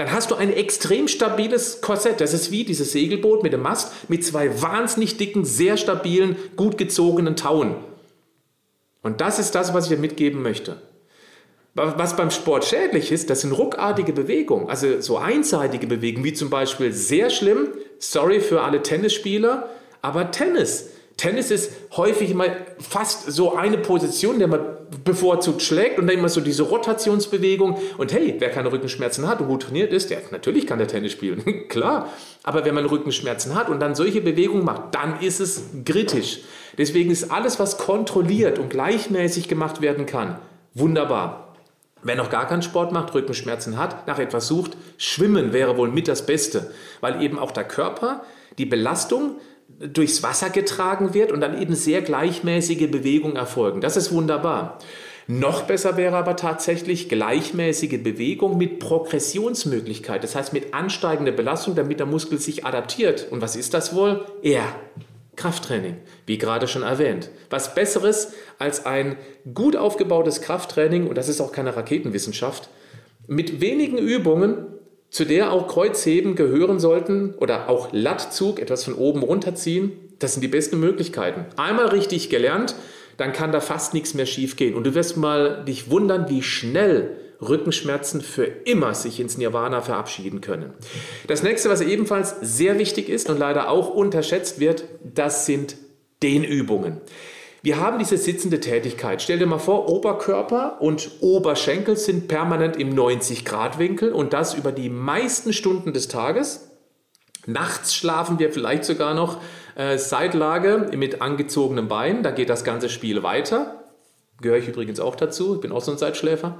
dann 0.00 0.12
hast 0.12 0.30
du 0.30 0.34
ein 0.34 0.50
extrem 0.50 1.08
stabiles 1.08 1.82
Korsett. 1.82 2.22
Das 2.22 2.32
ist 2.32 2.50
wie 2.50 2.64
dieses 2.64 2.92
Segelboot 2.92 3.42
mit 3.42 3.52
dem 3.52 3.60
Mast 3.60 3.92
mit 4.08 4.24
zwei 4.24 4.62
wahnsinnig 4.62 5.18
dicken, 5.18 5.44
sehr 5.44 5.76
stabilen, 5.76 6.36
gut 6.56 6.78
gezogenen 6.78 7.36
Tauen. 7.36 7.74
Und 9.02 9.20
das 9.20 9.38
ist 9.38 9.54
das, 9.54 9.74
was 9.74 9.84
ich 9.84 9.90
dir 9.90 9.98
mitgeben 9.98 10.40
möchte. 10.40 10.80
Was 11.74 12.16
beim 12.16 12.30
Sport 12.30 12.64
schädlich 12.64 13.12
ist, 13.12 13.28
das 13.28 13.42
sind 13.42 13.52
ruckartige 13.52 14.14
Bewegungen, 14.14 14.70
also 14.70 15.02
so 15.02 15.18
einseitige 15.18 15.86
Bewegungen, 15.86 16.24
wie 16.24 16.32
zum 16.32 16.48
Beispiel 16.48 16.92
sehr 16.92 17.28
schlimm, 17.28 17.68
sorry 17.98 18.40
für 18.40 18.62
alle 18.62 18.82
Tennisspieler, 18.82 19.68
aber 20.00 20.30
Tennis. 20.30 20.88
Tennis 21.20 21.50
ist 21.50 21.72
häufig 21.98 22.30
immer 22.30 22.46
fast 22.78 23.30
so 23.30 23.54
eine 23.54 23.76
Position, 23.76 24.38
der 24.38 24.48
man 24.48 24.60
bevorzugt 25.04 25.60
schlägt 25.60 25.98
und 25.98 26.06
dann 26.06 26.16
immer 26.16 26.30
so 26.30 26.40
diese 26.40 26.62
Rotationsbewegung. 26.62 27.76
Und 27.98 28.14
hey, 28.14 28.36
wer 28.38 28.48
keine 28.48 28.72
Rückenschmerzen 28.72 29.28
hat 29.28 29.42
und 29.42 29.48
gut 29.48 29.64
trainiert 29.64 29.92
ist, 29.92 30.08
der 30.08 30.22
natürlich 30.30 30.66
kann 30.66 30.78
der 30.78 30.88
Tennis 30.88 31.12
spielen, 31.12 31.44
klar. 31.68 32.08
Aber 32.42 32.64
wenn 32.64 32.74
man 32.74 32.86
Rückenschmerzen 32.86 33.54
hat 33.54 33.68
und 33.68 33.80
dann 33.80 33.94
solche 33.94 34.22
Bewegungen 34.22 34.64
macht, 34.64 34.94
dann 34.94 35.20
ist 35.20 35.40
es 35.40 35.62
kritisch. 35.84 36.38
Deswegen 36.78 37.10
ist 37.10 37.30
alles, 37.30 37.58
was 37.58 37.76
kontrolliert 37.76 38.58
und 38.58 38.70
gleichmäßig 38.70 39.46
gemacht 39.46 39.82
werden 39.82 40.06
kann, 40.06 40.38
wunderbar. 40.72 41.54
Wer 42.02 42.16
noch 42.16 42.30
gar 42.30 42.48
keinen 42.48 42.62
Sport 42.62 42.92
macht, 42.92 43.12
Rückenschmerzen 43.12 43.76
hat, 43.76 44.06
nach 44.06 44.18
etwas 44.18 44.46
sucht, 44.46 44.78
Schwimmen 44.96 45.52
wäre 45.52 45.76
wohl 45.76 45.90
mit 45.90 46.08
das 46.08 46.24
Beste, 46.24 46.70
weil 47.02 47.22
eben 47.22 47.38
auch 47.38 47.50
der 47.50 47.64
Körper 47.64 48.24
die 48.56 48.64
Belastung 48.64 49.36
durchs 49.78 50.22
Wasser 50.22 50.50
getragen 50.50 51.14
wird 51.14 51.32
und 51.32 51.40
dann 51.40 51.60
eben 51.60 51.74
sehr 51.74 52.02
gleichmäßige 52.02 52.90
Bewegungen 52.90 53.36
erfolgen. 53.36 53.80
Das 53.80 53.96
ist 53.96 54.12
wunderbar. 54.12 54.78
Noch 55.26 55.62
besser 55.62 55.96
wäre 55.96 56.16
aber 56.16 56.34
tatsächlich 56.34 57.08
gleichmäßige 57.08 58.02
Bewegung 58.02 58.58
mit 58.58 58.80
Progressionsmöglichkeit, 58.80 60.24
das 60.24 60.34
heißt 60.34 60.52
mit 60.52 60.74
ansteigender 60.74 61.30
Belastung, 61.30 61.76
damit 61.76 62.00
der 62.00 62.06
Muskel 62.06 62.38
sich 62.38 62.66
adaptiert. 62.66 63.28
Und 63.30 63.40
was 63.40 63.54
ist 63.54 63.72
das 63.72 63.94
wohl? 63.94 64.26
Ja, 64.42 64.64
Krafttraining, 65.36 65.98
wie 66.26 66.36
gerade 66.36 66.66
schon 66.66 66.82
erwähnt. 66.82 67.30
Was 67.48 67.74
Besseres 67.74 68.32
als 68.58 68.86
ein 68.86 69.16
gut 69.54 69.76
aufgebautes 69.76 70.40
Krafttraining, 70.40 71.06
und 71.06 71.16
das 71.16 71.28
ist 71.28 71.40
auch 71.40 71.52
keine 71.52 71.76
Raketenwissenschaft, 71.76 72.68
mit 73.26 73.60
wenigen 73.60 73.98
Übungen 73.98 74.66
zu 75.10 75.24
der 75.24 75.52
auch 75.52 75.68
Kreuzheben 75.68 76.36
gehören 76.36 76.78
sollten 76.78 77.34
oder 77.34 77.68
auch 77.68 77.88
Lattzug, 77.92 78.60
etwas 78.60 78.84
von 78.84 78.94
oben 78.94 79.22
runterziehen. 79.22 79.92
Das 80.18 80.34
sind 80.34 80.42
die 80.42 80.48
besten 80.48 80.78
Möglichkeiten. 80.78 81.46
Einmal 81.56 81.86
richtig 81.86 82.30
gelernt, 82.30 82.74
dann 83.16 83.32
kann 83.32 83.52
da 83.52 83.60
fast 83.60 83.92
nichts 83.92 84.14
mehr 84.14 84.26
schief 84.26 84.56
gehen. 84.56 84.74
Und 84.74 84.84
du 84.84 84.94
wirst 84.94 85.16
mal 85.16 85.64
dich 85.64 85.90
wundern, 85.90 86.28
wie 86.28 86.42
schnell 86.42 87.16
Rückenschmerzen 87.40 88.20
für 88.20 88.44
immer 88.44 88.94
sich 88.94 89.18
ins 89.18 89.38
Nirvana 89.38 89.80
verabschieden 89.80 90.40
können. 90.40 90.74
Das 91.26 91.42
nächste, 91.42 91.70
was 91.70 91.80
ebenfalls 91.80 92.36
sehr 92.40 92.78
wichtig 92.78 93.08
ist 93.08 93.30
und 93.30 93.38
leider 93.38 93.70
auch 93.70 93.90
unterschätzt 93.94 94.60
wird, 94.60 94.84
das 95.02 95.46
sind 95.46 95.76
Dehnübungen. 96.22 97.00
Wir 97.62 97.78
haben 97.78 97.98
diese 97.98 98.16
sitzende 98.16 98.60
Tätigkeit. 98.60 99.20
Stell 99.20 99.38
dir 99.38 99.46
mal 99.46 99.58
vor, 99.58 99.88
Oberkörper 99.90 100.80
und 100.80 101.10
Oberschenkel 101.20 101.96
sind 101.96 102.26
permanent 102.26 102.76
im 102.76 102.94
90-Grad-Winkel 102.94 104.12
und 104.12 104.32
das 104.32 104.54
über 104.54 104.72
die 104.72 104.88
meisten 104.88 105.52
Stunden 105.52 105.92
des 105.92 106.08
Tages. 106.08 106.70
Nachts 107.46 107.94
schlafen 107.94 108.38
wir 108.38 108.50
vielleicht 108.52 108.84
sogar 108.84 109.14
noch 109.14 109.40
äh, 109.74 109.98
Seitlage 109.98 110.90
mit 110.96 111.20
angezogenem 111.20 111.88
Bein. 111.88 112.22
Da 112.22 112.30
geht 112.30 112.48
das 112.48 112.64
ganze 112.64 112.88
Spiel 112.88 113.22
weiter. 113.22 113.84
Gehöre 114.40 114.58
ich 114.58 114.68
übrigens 114.68 115.00
auch 115.00 115.16
dazu. 115.16 115.56
Ich 115.56 115.60
bin 115.60 115.72
auch 115.72 115.82
so 115.82 115.92
ein 115.92 115.98
Seitschläfer. 115.98 116.56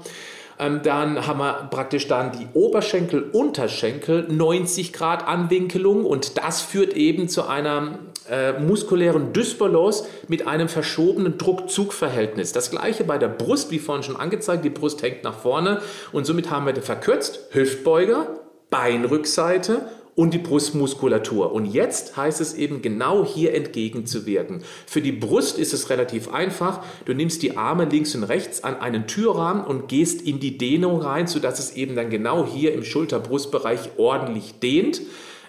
Ähm, 0.60 0.80
dann 0.82 1.26
haben 1.26 1.38
wir 1.38 1.68
praktisch 1.70 2.06
dann 2.06 2.32
die 2.32 2.46
Oberschenkel-Unterschenkel 2.52 4.26
90 4.28 4.92
Grad 4.92 5.26
Anwinkelung. 5.26 6.04
Und 6.04 6.36
das 6.36 6.60
führt 6.60 6.92
eben 6.92 7.28
zu 7.28 7.46
einer 7.46 7.98
äh, 8.30 8.52
muskulären 8.60 9.32
Dysbalance 9.32 10.04
mit 10.28 10.46
einem 10.46 10.68
verschobenen 10.68 11.38
Druck-Zug-Verhältnis. 11.38 12.52
Das 12.52 12.70
gleiche 12.70 13.04
bei 13.04 13.16
der 13.16 13.28
Brust, 13.28 13.70
wie 13.70 13.78
vorhin 13.78 14.02
schon 14.02 14.16
angezeigt, 14.16 14.64
die 14.64 14.70
Brust 14.70 15.02
hängt 15.02 15.24
nach 15.24 15.38
vorne. 15.38 15.80
Und 16.12 16.26
somit 16.26 16.50
haben 16.50 16.66
wir 16.66 16.74
verkürzt. 16.82 17.40
Hüftbeuger, 17.52 18.26
Beinrückseite 18.68 19.86
und 20.20 20.34
die 20.34 20.38
Brustmuskulatur. 20.38 21.50
Und 21.50 21.64
jetzt 21.64 22.14
heißt 22.14 22.42
es 22.42 22.52
eben 22.52 22.82
genau 22.82 23.24
hier 23.24 23.54
entgegenzuwirken. 23.54 24.62
Für 24.86 25.00
die 25.00 25.12
Brust 25.12 25.58
ist 25.58 25.72
es 25.72 25.88
relativ 25.88 26.30
einfach. 26.30 26.84
Du 27.06 27.14
nimmst 27.14 27.42
die 27.42 27.56
Arme 27.56 27.86
links 27.86 28.14
und 28.14 28.24
rechts 28.24 28.62
an 28.62 28.76
einen 28.76 29.06
Türrahmen 29.06 29.64
und 29.64 29.88
gehst 29.88 30.20
in 30.20 30.38
die 30.38 30.58
Dehnung 30.58 31.00
rein, 31.00 31.26
sodass 31.26 31.58
es 31.58 31.74
eben 31.74 31.96
dann 31.96 32.10
genau 32.10 32.46
hier 32.46 32.74
im 32.74 32.84
Schulter-Brustbereich 32.84 33.92
ordentlich 33.96 34.60
dehnt. 34.60 35.00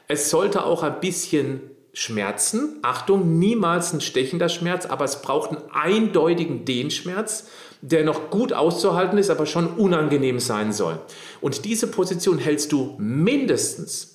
Es 0.08 0.30
sollte 0.30 0.64
auch 0.64 0.84
ein 0.84 1.02
bisschen 1.02 1.60
schmerzen. 1.92 2.78
Achtung, 2.82 3.40
niemals 3.40 3.92
ein 3.92 4.00
stechender 4.00 4.48
Schmerz, 4.48 4.86
aber 4.86 5.04
es 5.04 5.22
braucht 5.22 5.50
einen 5.50 5.64
eindeutigen 5.74 6.64
Dehnschmerz, 6.64 7.50
der 7.82 8.06
noch 8.06 8.30
gut 8.30 8.54
auszuhalten 8.54 9.18
ist, 9.18 9.32
aber 9.32 9.46
schon 9.46 9.68
unangenehm 9.68 10.40
sein 10.40 10.72
soll. 10.72 10.98
Und 11.42 11.66
diese 11.66 11.88
Position 11.88 12.38
hältst 12.38 12.72
du 12.72 12.96
mindestens 13.00 14.11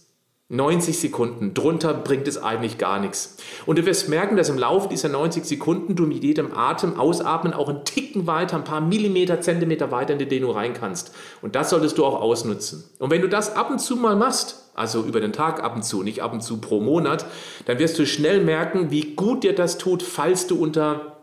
90 0.48 1.00
Sekunden. 1.00 1.54
Drunter 1.54 1.92
bringt 1.92 2.28
es 2.28 2.40
eigentlich 2.40 2.78
gar 2.78 3.00
nichts. 3.00 3.36
Und 3.66 3.78
du 3.78 3.86
wirst 3.86 4.08
merken, 4.08 4.36
dass 4.36 4.48
im 4.48 4.58
Laufe 4.58 4.88
dieser 4.88 5.08
90 5.08 5.44
Sekunden 5.44 5.96
du 5.96 6.06
mit 6.06 6.22
jedem 6.22 6.56
Atem, 6.56 7.00
Ausatmen 7.00 7.52
auch 7.52 7.68
einen 7.68 7.84
Ticken 7.84 8.28
weiter, 8.28 8.56
ein 8.56 8.62
paar 8.62 8.80
Millimeter, 8.80 9.40
Zentimeter 9.40 9.90
weiter 9.90 10.12
in 10.12 10.20
die 10.20 10.28
Dehnung 10.28 10.52
rein 10.52 10.72
kannst. 10.72 11.12
Und 11.42 11.56
das 11.56 11.70
solltest 11.70 11.98
du 11.98 12.04
auch 12.04 12.20
ausnutzen. 12.20 12.84
Und 13.00 13.10
wenn 13.10 13.22
du 13.22 13.28
das 13.28 13.56
ab 13.56 13.70
und 13.70 13.80
zu 13.80 13.96
mal 13.96 14.14
machst, 14.14 14.70
also 14.74 15.02
über 15.02 15.20
den 15.20 15.32
Tag 15.32 15.64
ab 15.64 15.74
und 15.74 15.82
zu, 15.82 16.04
nicht 16.04 16.22
ab 16.22 16.32
und 16.32 16.42
zu 16.42 16.60
pro 16.60 16.80
Monat, 16.80 17.26
dann 17.64 17.80
wirst 17.80 17.98
du 17.98 18.06
schnell 18.06 18.44
merken, 18.44 18.92
wie 18.92 19.16
gut 19.16 19.42
dir 19.42 19.54
das 19.54 19.78
tut, 19.78 20.04
falls 20.04 20.46
du 20.46 20.62
unter 20.62 21.15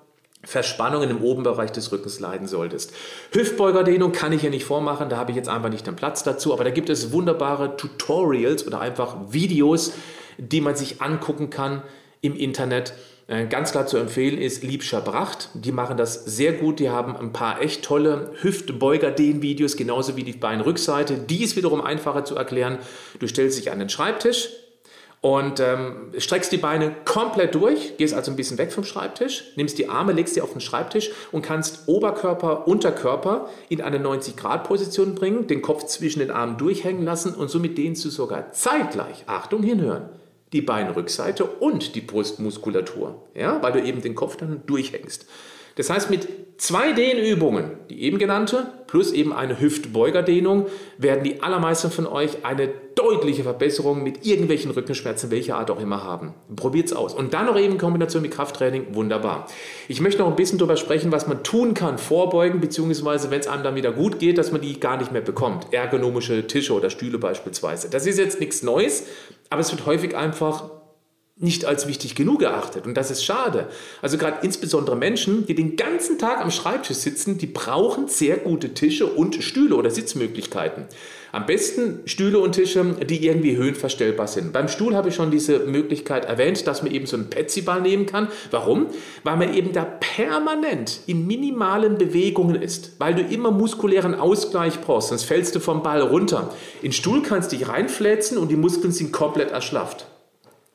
Verspannungen 0.44 1.10
im 1.10 1.22
Obenbereich 1.22 1.72
des 1.72 1.92
Rückens 1.92 2.20
leiden 2.20 2.48
solltest. 2.48 2.94
Hüftbeugerdehnung 3.32 4.12
kann 4.12 4.34
ich 4.34 4.42
hier 4.42 4.50
nicht 4.50 4.66
vormachen, 4.66 5.10
da 5.10 5.18
habe 5.18 5.32
ich 5.32 5.38
jetzt 5.38 5.50
einfach 5.50 5.70
nicht 5.70 5.88
den 5.88 5.96
Platz 5.96 6.24
dazu, 6.24 6.54
aber 6.54 6.64
da 6.64 6.70
gibt 6.70 6.90
es 6.90 7.12
wunderbare 7.12 7.78
Tutorials 7.78 8.68
oder 8.68 8.82
einfach 8.82 9.16
Videos, 9.30 9.94
die 10.38 10.62
man 10.62 10.76
sich 10.76 11.02
angucken 11.02 11.50
kann 11.50 11.82
im 12.22 12.36
Internet. 12.36 12.94
Äh, 13.28 13.46
ganz 13.48 13.72
klar 13.72 13.88
zu 13.88 13.98
empfehlen 13.98 14.38
ist 14.38 14.64
Liebscher 14.64 15.00
Bracht. 15.00 15.50
Die 15.54 15.72
machen 15.72 15.96
das 15.96 16.26
sehr 16.26 16.54
gut. 16.54 16.80
Die 16.80 16.90
haben 16.90 17.16
ein 17.16 17.32
paar 17.32 17.62
echt 17.62 17.84
tolle 17.84 18.34
Hüftbeuger-Dehn-Videos, 18.42 19.78
genauso 19.78 20.18
wie 20.18 20.24
die 20.24 20.34
Beinrückseite. 20.34 21.18
Die 21.18 21.44
ist 21.44 21.56
wiederum 21.56 21.82
einfacher 21.82 22.26
zu 22.26 22.36
erklären. 22.36 22.80
Du 23.20 23.28
stellst 23.28 23.58
dich 23.58 23.72
an 23.72 23.80
den 23.80 23.90
Schreibtisch, 23.90 24.50
und 25.24 25.62
ähm, 25.62 26.12
streckst 26.18 26.52
die 26.52 26.58
Beine 26.58 26.94
komplett 27.06 27.56
durch, 27.56 27.96
gehst 27.96 28.14
also 28.14 28.30
ein 28.30 28.36
bisschen 28.36 28.58
weg 28.58 28.74
vom 28.74 28.84
Schreibtisch, 28.84 29.46
nimmst 29.56 29.78
die 29.78 29.88
Arme, 29.88 30.12
legst 30.12 30.34
sie 30.34 30.42
auf 30.42 30.52
den 30.52 30.60
Schreibtisch 30.60 31.12
und 31.32 31.42
kannst 31.42 31.88
Oberkörper, 31.88 32.68
Unterkörper 32.68 33.48
in 33.70 33.82
eine 33.82 34.00
90-Grad-Position 34.00 35.16
bringen, 35.16 35.48
den 35.48 35.62
Kopf 35.62 35.86
zwischen 35.86 36.20
den 36.20 36.30
Armen 36.30 36.58
durchhängen 36.58 37.06
lassen 37.06 37.34
und 37.36 37.50
somit 37.50 37.78
dehnst 37.78 38.04
du 38.04 38.10
sogar 38.10 38.52
zeitgleich, 38.52 39.24
Achtung, 39.28 39.64
hinhören, 39.64 40.10
die 40.52 40.62
Beinrückseite 40.62 41.46
und 41.46 41.96
die 41.96 42.02
Brustmuskulatur, 42.02 43.24
ja, 43.34 43.64
weil 43.64 43.72
du 43.72 43.82
eben 43.82 44.02
den 44.02 44.16
Kopf 44.16 44.36
dann 44.36 44.64
durchhängst. 44.66 45.26
Das 45.76 45.90
heißt, 45.90 46.10
mit 46.10 46.28
zwei 46.58 46.94
Dehnübungen, 46.94 47.72
die 47.90 48.04
eben 48.04 48.20
genannte, 48.20 48.68
plus 48.88 49.12
eben 49.12 49.34
eine 49.34 49.60
Hüftbeugerdehnung, 49.60 50.68
werden 50.98 51.24
die 51.24 51.42
allermeisten 51.42 51.90
von 51.90 52.06
euch 52.06 52.46
eine 52.46 52.70
deutliche 52.96 53.44
Verbesserung 53.44 54.04
mit 54.04 54.26
irgendwelchen 54.26 54.70
Rückenschmerzen, 54.72 55.32
welcher 55.32 55.58
Art 55.58 55.72
auch 55.72 55.80
immer 55.80 56.04
haben. 56.04 56.36
Probiert 56.56 56.86
es 56.86 56.94
aus. 56.94 57.14
Und 57.16 57.34
dann 57.34 57.48
noch 57.48 57.58
eben 57.58 57.74
in 57.74 57.80
Kombination 57.80 58.22
mit 58.22 58.32
Krafttraining, 58.32 58.94
wunderbar. 58.94 59.48
Ich 59.88 60.00
möchte 60.00 60.22
noch 60.22 60.30
ein 60.30 60.36
bisschen 60.36 60.60
darüber 60.60 60.78
sprechen, 60.78 61.12
was 61.12 61.28
man 61.28 61.44
tun 61.44 61.74
kann, 61.74 61.98
vorbeugen, 61.98 62.62
beziehungsweise 62.62 63.32
wenn 63.32 63.40
es 63.40 63.48
einem 63.48 63.64
dann 63.64 63.76
wieder 63.76 63.92
gut 63.92 64.20
geht, 64.20 64.38
dass 64.38 64.52
man 64.52 64.62
die 64.62 64.80
gar 64.80 64.98
nicht 64.98 65.12
mehr 65.12 65.22
bekommt. 65.22 65.74
Ergonomische 65.74 66.46
Tische 66.46 66.74
oder 66.74 66.92
Stühle 66.92 67.18
beispielsweise. 67.18 67.90
Das 67.90 68.06
ist 68.06 68.20
jetzt 68.20 68.40
nichts 68.40 68.62
Neues, 68.62 69.08
aber 69.50 69.62
es 69.62 69.72
wird 69.72 69.88
häufig 69.88 70.16
einfach 70.16 70.70
nicht 71.36 71.66
als 71.66 71.88
wichtig 71.88 72.14
genug 72.14 72.44
erachtet. 72.44 72.86
Und 72.86 72.96
das 72.96 73.10
ist 73.10 73.26
schade. 73.26 73.68
Also 74.04 74.20
gerade 74.20 74.38
insbesondere 74.44 74.96
Menschen, 74.96 75.48
die 75.48 75.56
den 75.56 75.76
ganzen 75.76 76.20
Tag 76.20 76.40
am 76.40 76.52
Schreibtisch 76.52 76.98
sitzen, 76.98 77.40
die 77.40 77.48
brauchen 77.48 78.08
sehr 78.08 78.38
gute 78.38 78.76
Tische 78.76 79.08
und 79.08 79.44
Stühle 79.44 79.76
oder 79.76 79.90
Sitzmöglichkeiten. 79.90 80.86
Am 81.32 81.48
besten 81.48 82.02
Stühle 82.06 82.38
und 82.38 82.52
Tische, 82.52 82.86
die 83.10 83.26
irgendwie 83.26 83.58
höhenverstellbar 83.58 84.28
sind. 84.28 84.54
Beim 84.54 84.68
Stuhl 84.68 84.96
habe 84.96 85.10
ich 85.10 85.16
schon 85.16 85.32
diese 85.32 85.58
Möglichkeit 85.60 86.26
erwähnt, 86.26 86.68
dass 86.68 86.84
man 86.84 86.92
eben 86.92 87.08
so 87.08 87.18
einen 87.18 87.32
Petsyball 87.32 87.82
nehmen 87.82 88.06
kann. 88.06 88.28
Warum? 88.52 88.86
Weil 89.24 89.38
man 89.38 89.56
eben 89.56 89.74
da 89.74 89.84
permanent 89.86 91.00
in 91.08 91.26
minimalen 91.26 91.98
Bewegungen 91.98 92.62
ist. 92.62 92.92
Weil 93.00 93.16
du 93.16 93.24
immer 93.24 93.50
muskulären 93.50 94.14
Ausgleich 94.14 94.80
brauchst, 94.82 95.10
sonst 95.10 95.24
fällst 95.24 95.56
du 95.56 95.60
vom 95.60 95.82
Ball 95.82 96.02
runter. 96.02 96.54
In 96.84 96.92
Stuhl 96.92 97.24
kannst 97.24 97.52
du 97.52 97.58
dich 97.58 97.68
reinflätzen 97.68 98.38
und 98.38 98.50
die 98.50 98.56
Muskeln 98.56 98.94
sind 98.94 99.12
komplett 99.12 99.50
erschlafft. 99.50 100.06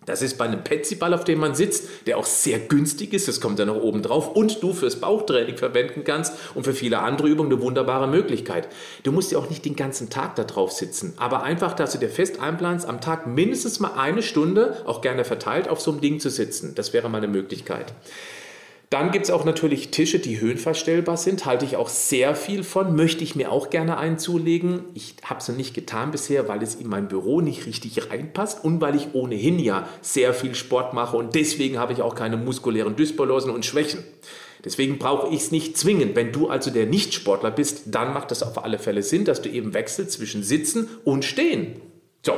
Das 0.09 0.23
ist 0.23 0.39
bei 0.39 0.47
einem 0.47 0.65
Petsyball, 0.65 1.13
auf 1.13 1.25
dem 1.25 1.39
man 1.39 1.55
sitzt, 1.55 1.87
der 2.07 2.17
auch 2.17 2.25
sehr 2.25 2.59
günstig 2.59 3.13
ist, 3.13 3.29
das 3.29 3.43
kommt 3.43 3.59
dann 3.59 3.69
noch 3.69 3.77
oben 3.77 4.03
drauf 4.03 4.35
und 4.35 4.63
du 4.63 4.73
fürs 4.73 4.97
Bauchtraining 4.97 5.59
verwenden 5.59 6.03
kannst 6.03 6.33
und 6.55 6.65
für 6.65 6.73
viele 6.73 7.01
andere 7.01 7.29
Übungen 7.29 7.53
eine 7.53 7.61
wunderbare 7.61 8.09
Möglichkeit. 8.09 8.69
Du 9.03 9.13
musst 9.13 9.33
ja 9.33 9.39
auch 9.39 9.51
nicht 9.51 9.67
den 9.67 9.77
ganzen 9.77 10.09
Tag 10.09 10.35
da 10.37 10.45
drauf 10.45 10.73
sitzen, 10.73 11.13
aber 11.19 11.43
einfach, 11.43 11.75
dass 11.75 11.93
du 11.93 11.99
dir 11.99 12.09
fest 12.09 12.41
einplanst, 12.41 12.89
am 12.89 13.03
Tag 13.03 13.27
mindestens 13.27 13.81
mal 13.81 13.93
eine 13.99 14.23
Stunde, 14.23 14.83
auch 14.87 15.03
gerne 15.03 15.27
verteilt, 15.27 15.69
auf 15.69 15.83
so 15.83 15.91
einem 15.91 16.01
Ding 16.01 16.21
zu 16.21 16.31
sitzen. 16.31 16.75
Das 16.75 16.95
wäre 16.95 17.11
mal 17.11 17.19
eine 17.19 17.29
Möglichkeit. 17.29 17.93
Dann 18.91 19.11
gibt 19.11 19.27
es 19.27 19.31
auch 19.31 19.45
natürlich 19.45 19.91
Tische, 19.91 20.19
die 20.19 20.41
höhenverstellbar 20.41 21.19
sind. 21.19 21.45
Halte 21.45 21.67
ich 21.67 21.77
auch 21.77 21.91
sehr 21.91 22.35
viel 22.35 22.63
von. 22.63 22.97
Möchte 22.97 23.23
ich 23.23 23.37
mir 23.37 23.53
auch 23.53 23.69
gerne 23.69 23.99
einen 23.99 24.19
zulegen. 24.19 24.85
Ich 24.95 25.17
habe 25.23 25.41
es 25.41 25.49
noch 25.49 25.57
nicht 25.57 25.75
getan 25.75 26.11
bisher, 26.11 26.49
weil 26.49 26.63
es 26.63 26.75
in 26.75 26.89
mein 26.89 27.07
Büro 27.07 27.43
nicht 27.43 27.67
richtig 27.67 28.11
reinpasst 28.11 28.65
und 28.65 28.81
weil 28.81 28.97
ich 28.97 29.09
ohnehin 29.13 29.59
ja 29.59 29.87
sehr 30.01 30.33
viel 30.33 30.55
Sport 30.55 30.95
mache 30.95 31.19
und 31.19 31.35
deswegen 31.35 31.79
habe 31.79 31.93
ich 31.93 32.01
auch 32.01 32.15
keine 32.15 32.39
muskulären 32.39 32.97
Dysbalancen 32.97 33.51
und 33.51 33.67
Schwächen. 33.67 34.03
Deswegen 34.65 34.99
brauche 34.99 35.29
ich 35.35 35.43
es 35.43 35.51
nicht 35.53 35.77
zwingend. 35.77 36.17
Wenn 36.17 36.33
du 36.33 36.49
also 36.49 36.71
der 36.71 36.87
Nicht-Sportler 36.87 37.51
bist, 37.51 37.83
dann 37.87 38.15
macht 38.15 38.33
es 38.33 38.43
auf 38.43 38.65
alle 38.65 38.79
Fälle 38.79 39.03
Sinn, 39.03 39.25
dass 39.25 39.43
du 39.43 39.51
eben 39.51 39.75
wechselst 39.75 40.13
zwischen 40.13 40.43
Sitzen 40.43 40.89
und 41.05 41.25
Stehen. 41.25 41.81
So, 42.25 42.33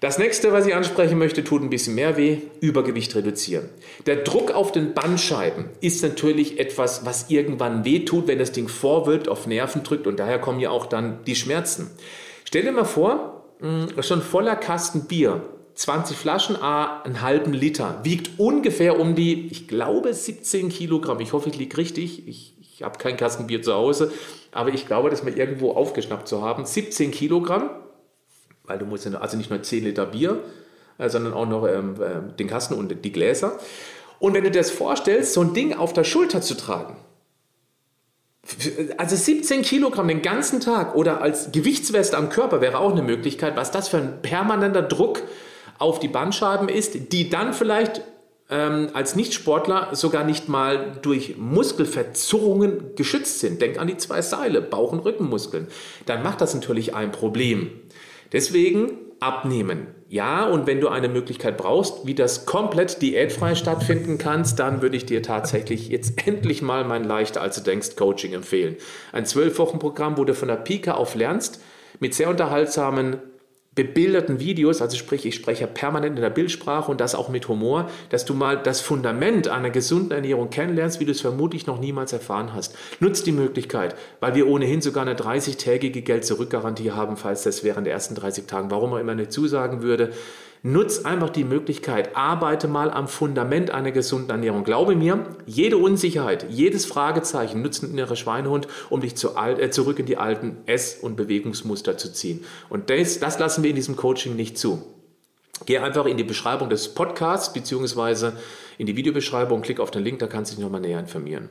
das 0.00 0.18
nächste, 0.18 0.52
was 0.52 0.66
ich 0.66 0.74
ansprechen 0.74 1.18
möchte, 1.18 1.42
tut 1.42 1.62
ein 1.62 1.70
bisschen 1.70 1.94
mehr 1.94 2.18
weh, 2.18 2.38
Übergewicht 2.60 3.14
reduzieren. 3.14 3.70
Der 4.04 4.16
Druck 4.16 4.50
auf 4.50 4.70
den 4.70 4.92
Bandscheiben 4.92 5.70
ist 5.80 6.02
natürlich 6.02 6.60
etwas, 6.60 7.06
was 7.06 7.30
irgendwann 7.30 7.84
weh 7.84 8.04
tut, 8.04 8.26
wenn 8.28 8.38
das 8.38 8.52
Ding 8.52 8.68
vorwölbt, 8.68 9.28
auf 9.28 9.46
Nerven 9.46 9.82
drückt 9.84 10.06
und 10.06 10.18
daher 10.18 10.38
kommen 10.38 10.60
ja 10.60 10.70
auch 10.70 10.86
dann 10.86 11.24
die 11.24 11.34
Schmerzen. 11.34 11.90
Stell 12.44 12.62
dir 12.62 12.72
mal 12.72 12.84
vor, 12.84 13.44
schon 14.00 14.20
voller 14.20 14.56
Kasten 14.56 15.06
Bier, 15.06 15.42
20 15.74 16.16
Flaschen, 16.16 16.56
a 16.56 17.02
einen 17.02 17.22
halben 17.22 17.54
Liter, 17.54 18.00
wiegt 18.02 18.38
ungefähr 18.38 19.00
um 19.00 19.14
die, 19.14 19.46
ich 19.50 19.66
glaube, 19.66 20.12
17 20.12 20.68
Kilogramm. 20.68 21.20
Ich 21.20 21.32
hoffe, 21.32 21.48
ich 21.48 21.56
liege 21.56 21.76
richtig. 21.78 22.28
Ich, 22.28 22.54
ich 22.60 22.82
habe 22.82 22.98
kein 22.98 23.16
Kasten 23.16 23.46
Bier 23.46 23.62
zu 23.62 23.72
Hause, 23.72 24.12
aber 24.52 24.74
ich 24.74 24.86
glaube, 24.86 25.08
das 25.08 25.22
mal 25.22 25.36
irgendwo 25.36 25.72
aufgeschnappt 25.72 26.28
zu 26.28 26.42
haben. 26.42 26.66
17 26.66 27.10
Kilogramm 27.10 27.70
weil 28.66 28.78
du 28.78 28.86
musst 28.86 29.06
also 29.06 29.36
nicht 29.36 29.50
nur 29.50 29.62
10 29.62 29.84
Liter 29.84 30.06
Bier, 30.06 30.40
äh, 30.98 31.08
sondern 31.08 31.34
auch 31.34 31.46
noch 31.46 31.66
ähm, 31.66 31.94
äh, 32.00 32.36
den 32.36 32.46
Kasten 32.46 32.74
und 32.74 33.04
die 33.04 33.12
Gläser. 33.12 33.58
Und 34.18 34.34
wenn 34.34 34.44
du 34.44 34.50
dir 34.50 34.60
das 34.60 34.70
vorstellst, 34.70 35.34
so 35.34 35.42
ein 35.42 35.54
Ding 35.54 35.74
auf 35.74 35.92
der 35.92 36.04
Schulter 36.04 36.40
zu 36.40 36.56
tragen, 36.56 36.96
also 38.96 39.16
17 39.16 39.62
Kilogramm 39.62 40.08
den 40.08 40.22
ganzen 40.22 40.60
Tag 40.60 40.94
oder 40.94 41.20
als 41.20 41.50
Gewichtsweste 41.50 42.16
am 42.16 42.28
Körper 42.28 42.60
wäre 42.60 42.78
auch 42.78 42.92
eine 42.92 43.02
Möglichkeit, 43.02 43.56
was 43.56 43.72
das 43.72 43.88
für 43.88 43.96
ein 43.96 44.22
permanenter 44.22 44.82
Druck 44.82 45.22
auf 45.78 45.98
die 45.98 46.08
Bandscheiben 46.08 46.68
ist, 46.68 47.12
die 47.12 47.28
dann 47.28 47.52
vielleicht 47.52 48.02
ähm, 48.48 48.90
als 48.92 49.16
Nichtsportler 49.16 49.90
sogar 49.92 50.24
nicht 50.24 50.48
mal 50.48 50.96
durch 51.02 51.36
Muskelverzerrungen 51.36 52.94
geschützt 52.94 53.40
sind. 53.40 53.60
Denk 53.60 53.78
an 53.78 53.88
die 53.88 53.96
zwei 53.96 54.22
Seile, 54.22 54.62
Bauch- 54.62 54.92
und 54.92 55.00
Rückenmuskeln. 55.00 55.66
Dann 56.06 56.22
macht 56.22 56.40
das 56.40 56.54
natürlich 56.54 56.94
ein 56.94 57.10
Problem. 57.10 57.70
Deswegen 58.32 58.98
abnehmen. 59.20 59.88
Ja, 60.08 60.44
und 60.44 60.66
wenn 60.66 60.80
du 60.80 60.88
eine 60.88 61.08
Möglichkeit 61.08 61.56
brauchst, 61.56 62.06
wie 62.06 62.14
das 62.14 62.46
komplett 62.46 63.02
diätfrei 63.02 63.54
stattfinden 63.54 64.18
kannst, 64.18 64.58
dann 64.60 64.80
würde 64.80 64.96
ich 64.96 65.06
dir 65.06 65.22
tatsächlich 65.22 65.88
jetzt 65.88 66.14
endlich 66.26 66.62
mal 66.62 66.84
mein 66.84 67.04
leichter 67.04 67.42
als 67.42 67.56
du 67.56 67.62
denkst 67.62 67.96
Coaching 67.96 68.32
empfehlen. 68.34 68.76
Ein 69.12 69.26
zwölf 69.26 69.58
Wochen 69.58 69.78
Programm, 69.78 70.16
wo 70.16 70.24
du 70.24 70.34
von 70.34 70.48
der 70.48 70.56
Pike 70.56 70.96
auf 70.96 71.14
lernst, 71.14 71.60
mit 71.98 72.14
sehr 72.14 72.30
unterhaltsamen 72.30 73.18
bebilderten 73.76 74.40
Videos, 74.40 74.80
also 74.80 74.96
sprich, 74.96 75.26
ich 75.26 75.34
spreche 75.34 75.66
permanent 75.66 76.16
in 76.16 76.22
der 76.22 76.30
Bildsprache 76.30 76.90
und 76.90 77.00
das 77.00 77.14
auch 77.14 77.28
mit 77.28 77.46
Humor, 77.46 77.88
dass 78.08 78.24
du 78.24 78.32
mal 78.32 78.56
das 78.56 78.80
Fundament 78.80 79.48
einer 79.48 79.70
gesunden 79.70 80.12
Ernährung 80.12 80.48
kennenlernst, 80.48 80.98
wie 80.98 81.04
du 81.04 81.12
es 81.12 81.20
vermutlich 81.20 81.66
noch 81.66 81.78
niemals 81.78 82.14
erfahren 82.14 82.54
hast. 82.54 82.74
Nutzt 83.00 83.26
die 83.26 83.32
Möglichkeit, 83.32 83.94
weil 84.18 84.34
wir 84.34 84.48
ohnehin 84.48 84.80
sogar 84.80 85.02
eine 85.02 85.14
30-tägige 85.14 86.00
Geld-Zurück-Garantie 86.00 86.92
haben, 86.92 87.18
falls 87.18 87.42
das 87.42 87.62
während 87.62 87.86
der 87.86 87.92
ersten 87.92 88.14
30 88.14 88.46
Tagen, 88.46 88.70
warum 88.70 88.94
auch 88.94 88.98
immer 88.98 89.14
nicht 89.14 89.30
zusagen 89.30 89.82
würde. 89.82 90.10
Nutz 90.62 91.04
einfach 91.04 91.30
die 91.30 91.44
Möglichkeit, 91.44 92.16
arbeite 92.16 92.68
mal 92.68 92.90
am 92.90 93.08
Fundament 93.08 93.70
einer 93.70 93.92
gesunden 93.92 94.30
Ernährung. 94.30 94.64
Glaube 94.64 94.96
mir, 94.96 95.24
jede 95.46 95.76
Unsicherheit, 95.76 96.46
jedes 96.50 96.86
Fragezeichen 96.86 97.62
nützt 97.62 97.82
ein 97.82 97.90
innerer 97.90 98.16
Schweinehund, 98.16 98.66
um 98.90 99.00
dich 99.00 99.16
zu, 99.16 99.36
äh, 99.36 99.70
zurück 99.70 99.98
in 99.98 100.06
die 100.06 100.16
alten 100.16 100.58
Ess- 100.66 100.98
und 101.00 101.16
Bewegungsmuster 101.16 101.96
zu 101.98 102.12
ziehen. 102.12 102.44
Und 102.68 102.90
das, 102.90 103.20
das 103.20 103.38
lassen 103.38 103.62
wir 103.62 103.70
in 103.70 103.76
diesem 103.76 103.96
Coaching 103.96 104.36
nicht 104.36 104.58
zu. 104.58 104.82
Geh 105.64 105.78
einfach 105.78 106.06
in 106.06 106.16
die 106.16 106.24
Beschreibung 106.24 106.68
des 106.68 106.94
Podcasts 106.94 107.52
beziehungsweise 107.52 108.34
in 108.78 108.86
die 108.86 108.96
Videobeschreibung, 108.96 109.62
klick 109.62 109.80
auf 109.80 109.90
den 109.90 110.02
Link, 110.02 110.18
da 110.18 110.26
kannst 110.26 110.52
du 110.52 110.56
dich 110.56 110.64
nochmal 110.64 110.82
näher 110.82 111.00
informieren. 111.00 111.48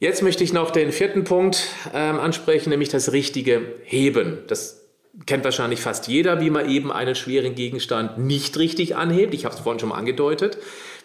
Jetzt 0.00 0.22
möchte 0.22 0.42
ich 0.42 0.52
noch 0.52 0.70
den 0.70 0.90
vierten 0.90 1.24
Punkt 1.24 1.68
ähm, 1.94 2.18
ansprechen, 2.18 2.70
nämlich 2.70 2.88
das 2.88 3.12
richtige 3.12 3.62
Heben. 3.84 4.38
Das 4.48 4.81
kennt 5.26 5.44
wahrscheinlich 5.44 5.80
fast 5.80 6.08
jeder, 6.08 6.40
wie 6.40 6.48
man 6.48 6.68
eben 6.68 6.90
einen 6.90 7.14
schweren 7.14 7.54
Gegenstand 7.54 8.16
nicht 8.18 8.56
richtig 8.58 8.96
anhebt. 8.96 9.34
Ich 9.34 9.44
habe 9.44 9.54
es 9.54 9.60
vorhin 9.60 9.78
schon 9.78 9.90
mal 9.90 9.98
angedeutet. 9.98 10.56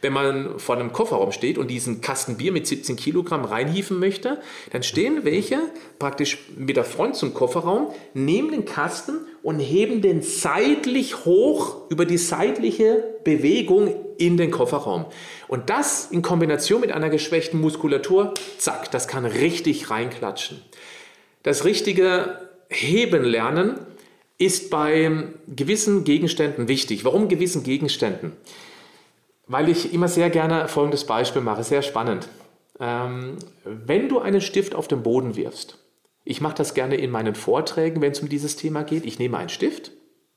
Wenn 0.02 0.14
man 0.14 0.60
vor 0.60 0.76
einem 0.76 0.94
Kofferraum 0.94 1.32
steht 1.32 1.58
und 1.58 1.70
diesen 1.70 2.02
Kasten 2.02 2.38
Bier 2.38 2.52
mit 2.52 2.68
17 2.68 2.96
Kilogramm 2.96 3.44
reinhieven 3.44 4.00
möchte, 4.00 4.40
dann 4.72 4.84
stehen 4.84 5.26
welche 5.26 5.58
praktisch 6.00 6.38
mit 6.56 6.78
der 6.78 6.86
Front 6.86 7.16
zum 7.16 7.34
Kofferraum, 7.34 7.92
nehmen 8.14 8.52
den 8.52 8.66
Kasten 8.66 9.26
und 9.44 9.60
heben 9.60 10.02
den 10.02 10.22
seitlich 10.22 11.26
hoch 11.26 11.90
über 11.90 12.06
die 12.06 12.18
seitliche 12.18 13.04
Bewegung 13.24 13.94
in 14.18 14.38
den 14.38 14.52
Kofferraum. 14.52 15.06
Und 15.48 15.70
das 15.70 16.12
in 16.12 16.22
Kombination 16.22 16.80
mit 16.80 16.92
einer 16.92 17.10
geschwächten 17.10 17.60
Muskulatur, 17.60 18.36
zack, 18.58 18.92
das 18.92 19.08
kann 19.08 19.26
richtig 19.26 19.90
reinklatschen. 19.90 20.62
Das 21.44 21.66
richtige 21.66 22.48
Heben 22.70 23.24
lernen 23.24 23.80
ist 24.38 24.70
bei 24.70 25.30
gewissen 25.48 26.04
Gegenständen 26.04 26.68
wichtig. 26.68 27.04
Warum 27.06 27.28
gewissen 27.28 27.64
Gegenständen? 27.64 28.34
Weil 29.48 29.70
ich 29.70 29.94
immer 29.94 30.08
sehr 30.08 30.30
gerne 30.30 30.68
folgendes 30.68 31.06
Beispiel 31.06 31.42
mache, 31.42 31.64
sehr 31.64 31.82
spannend. 31.82 32.28
Ähm, 32.80 33.38
wenn 33.64 34.10
du 34.10 34.20
einen 34.20 34.42
Stift 34.42 34.76
auf 34.76 34.88
den 34.88 35.02
Boden 35.02 35.36
wirfst, 35.36 35.80
ich 36.24 36.42
mache 36.42 36.56
das 36.56 36.74
gerne 36.74 36.96
in 36.98 37.10
meinen 37.10 37.36
Vorträgen, 37.36 38.02
wenn 38.02 38.12
es 38.12 38.20
um 38.20 38.30
dieses 38.30 38.58
Thema 38.58 38.84
geht. 38.84 39.06
Ich 39.06 39.18
nehme 39.18 39.38
einen 39.38 39.50
Stift, 39.50 39.92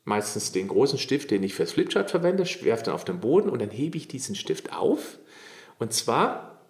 meistens 0.05 0.53
den 0.53 0.69
großen 0.69 0.99
Stift, 0.99 1.31
den 1.31 1.43
ich 1.43 1.55
fürs 1.55 1.73
Flipchart 1.73 2.11
verwende, 2.11 2.45
werfe 2.63 2.85
dann 2.85 2.95
auf 2.95 3.05
den 3.05 3.21
Boden 3.21 3.51
und 3.51 3.61
dann 3.61 3.71
hebe 3.71 3.99
ich 3.99 4.09
diesen 4.09 4.37
Stift 4.37 4.73
auf. 4.73 5.19
Und 5.79 5.93
zwar, 5.93 6.61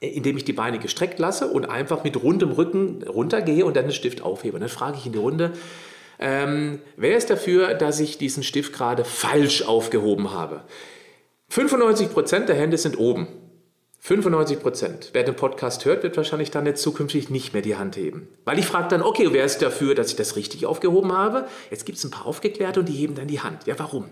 äh, 0.00 0.08
indem 0.08 0.36
ich 0.36 0.44
die 0.44 0.52
Beine 0.52 0.78
gestreckt 0.78 1.18
lasse 1.18 1.48
und 1.48 1.64
einfach 1.64 2.04
mit 2.04 2.22
rundem 2.22 2.52
Rücken 2.52 3.02
runtergehe 3.02 3.64
und 3.64 3.76
dann 3.76 3.86
den 3.86 3.92
Stift 3.92 4.22
aufhebe. 4.22 4.56
Und 4.56 4.60
dann 4.60 4.68
frage 4.68 4.98
ich 4.98 5.06
in 5.06 5.12
die 5.12 5.18
Runde, 5.18 5.52
ähm, 6.20 6.80
wer 6.96 7.16
ist 7.16 7.30
dafür, 7.30 7.74
dass 7.74 7.98
ich 7.98 8.18
diesen 8.18 8.42
Stift 8.42 8.72
gerade 8.72 9.04
falsch 9.04 9.62
aufgehoben 9.62 10.32
habe? 10.32 10.62
95% 11.50 12.44
der 12.44 12.56
Hände 12.56 12.78
sind 12.78 12.98
oben. 12.98 13.26
95 14.02 14.60
Prozent. 14.60 15.10
Wer 15.12 15.24
den 15.24 15.36
Podcast 15.36 15.84
hört, 15.84 16.02
wird 16.02 16.16
wahrscheinlich 16.16 16.50
dann 16.50 16.64
jetzt 16.64 16.82
zukünftig 16.82 17.28
nicht 17.28 17.52
mehr 17.52 17.60
die 17.60 17.76
Hand 17.76 17.96
heben. 17.96 18.28
Weil 18.44 18.58
ich 18.58 18.64
frage 18.64 18.88
dann, 18.88 19.02
okay, 19.02 19.28
wer 19.30 19.44
ist 19.44 19.60
dafür, 19.60 19.94
dass 19.94 20.08
ich 20.08 20.16
das 20.16 20.36
richtig 20.36 20.64
aufgehoben 20.64 21.12
habe? 21.12 21.46
Jetzt 21.70 21.84
gibt 21.84 21.98
es 21.98 22.04
ein 22.04 22.10
paar 22.10 22.24
Aufgeklärte 22.24 22.80
und 22.80 22.88
die 22.88 22.94
heben 22.94 23.14
dann 23.14 23.28
die 23.28 23.40
Hand. 23.40 23.66
Ja, 23.66 23.78
warum? 23.78 24.08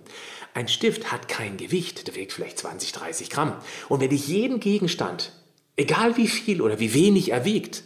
Ein 0.53 0.68
Stift 0.68 1.11
hat 1.11 1.29
kein 1.29 1.57
Gewicht, 1.57 2.07
der 2.07 2.14
wiegt 2.16 2.33
vielleicht 2.33 2.59
20, 2.59 2.92
30 2.92 3.31
Gramm. 3.31 3.55
Und 3.88 4.01
wenn 4.01 4.11
ich 4.11 4.29
jeden 4.29 4.61
Gegenstand, 4.61 5.33
egal 5.77 6.18
wie 6.18 6.29
viel 6.29 6.61
oder 6.61 6.81
wie 6.81 6.92
wenig 6.92 7.33
er 7.33 7.47
wiegt, 7.47 7.83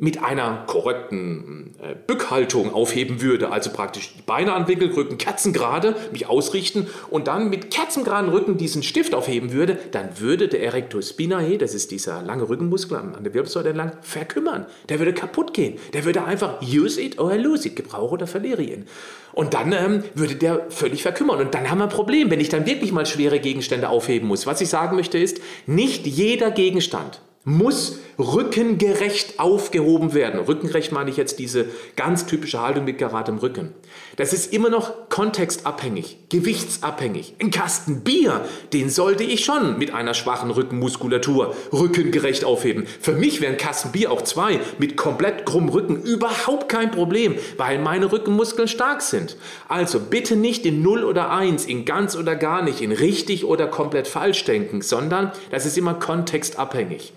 mit 0.00 0.24
einer 0.24 0.64
korrekten 0.66 1.74
äh, 1.80 1.94
Bückhaltung 1.94 2.72
aufheben 2.72 3.20
würde, 3.20 3.52
also 3.52 3.70
praktisch 3.70 4.14
die 4.16 4.22
Beine 4.22 4.54
anwinkeln, 4.54 4.90
Rücken 4.92 5.18
kerzengerade, 5.18 5.94
mich 6.10 6.26
ausrichten 6.26 6.86
und 7.10 7.28
dann 7.28 7.50
mit 7.50 7.70
kerzengeraden 7.70 8.30
Rücken 8.30 8.56
diesen 8.56 8.82
Stift 8.82 9.14
aufheben 9.14 9.52
würde, 9.52 9.78
dann 9.92 10.18
würde 10.18 10.48
der 10.48 10.62
Erector 10.62 11.02
spinae, 11.02 11.58
das 11.58 11.74
ist 11.74 11.90
dieser 11.90 12.22
lange 12.22 12.48
Rückenmuskel 12.48 12.96
an 12.96 13.22
der 13.22 13.34
Wirbelsäule 13.34 13.68
entlang, 13.68 13.92
verkümmern. 14.00 14.66
Der 14.88 14.98
würde 14.98 15.12
kaputt 15.12 15.52
gehen. 15.52 15.78
Der 15.92 16.06
würde 16.06 16.24
einfach 16.24 16.62
use 16.62 17.00
it 17.00 17.18
or 17.18 17.36
lose 17.36 17.68
it, 17.68 17.76
gebrauche 17.76 18.14
oder 18.14 18.26
verliere 18.26 18.62
ihn. 18.62 18.86
Und 19.32 19.52
dann 19.52 19.72
ähm, 19.72 20.02
würde 20.14 20.34
der 20.34 20.70
völlig 20.70 21.02
verkümmern. 21.02 21.40
Und 21.40 21.54
dann 21.54 21.70
haben 21.70 21.78
wir 21.78 21.84
ein 21.84 21.90
Problem, 21.90 22.30
wenn 22.30 22.40
ich 22.40 22.48
dann 22.48 22.64
wirklich 22.64 22.90
mal 22.90 23.04
schwere 23.04 23.38
Gegenstände 23.38 23.90
aufheben 23.90 24.26
muss. 24.28 24.46
Was 24.46 24.62
ich 24.62 24.68
sagen 24.70 24.96
möchte 24.96 25.18
ist, 25.18 25.40
nicht 25.66 26.06
jeder 26.06 26.50
Gegenstand 26.50 27.20
muss 27.44 27.98
rückengerecht 28.18 29.40
aufgehoben 29.40 30.12
werden. 30.12 30.40
Rückengerecht 30.40 30.92
meine 30.92 31.08
ich 31.08 31.16
jetzt 31.16 31.38
diese 31.38 31.64
ganz 31.96 32.26
typische 32.26 32.60
Haltung 32.60 32.84
mit 32.84 32.98
geradeem 32.98 33.38
Rücken. 33.38 33.72
Das 34.16 34.34
ist 34.34 34.52
immer 34.52 34.68
noch 34.68 35.08
kontextabhängig, 35.08 36.18
gewichtsabhängig. 36.28 37.36
Ein 37.40 37.50
Kasten 37.50 38.02
Bier, 38.02 38.44
den 38.74 38.90
sollte 38.90 39.24
ich 39.24 39.42
schon 39.42 39.78
mit 39.78 39.94
einer 39.94 40.12
schwachen 40.12 40.50
Rückenmuskulatur 40.50 41.56
rückengerecht 41.72 42.44
aufheben. 42.44 42.86
Für 43.00 43.12
mich 43.12 43.40
wäre 43.40 43.52
ein 43.52 43.58
Kasten 43.58 43.90
Bier 43.92 44.12
auch 44.12 44.20
zwei 44.20 44.60
mit 44.78 44.98
komplett 44.98 45.46
krummem 45.46 45.70
Rücken 45.70 46.02
überhaupt 46.02 46.68
kein 46.68 46.90
Problem, 46.90 47.36
weil 47.56 47.78
meine 47.78 48.12
Rückenmuskeln 48.12 48.68
stark 48.68 49.00
sind. 49.00 49.38
Also 49.66 49.98
bitte 49.98 50.36
nicht 50.36 50.66
in 50.66 50.82
0 50.82 51.04
oder 51.04 51.30
1, 51.30 51.64
in 51.64 51.86
ganz 51.86 52.16
oder 52.16 52.36
gar 52.36 52.60
nicht, 52.60 52.82
in 52.82 52.92
richtig 52.92 53.46
oder 53.46 53.66
komplett 53.66 54.08
falsch 54.08 54.44
denken, 54.44 54.82
sondern 54.82 55.32
das 55.50 55.64
ist 55.64 55.78
immer 55.78 55.94
kontextabhängig 55.94 57.14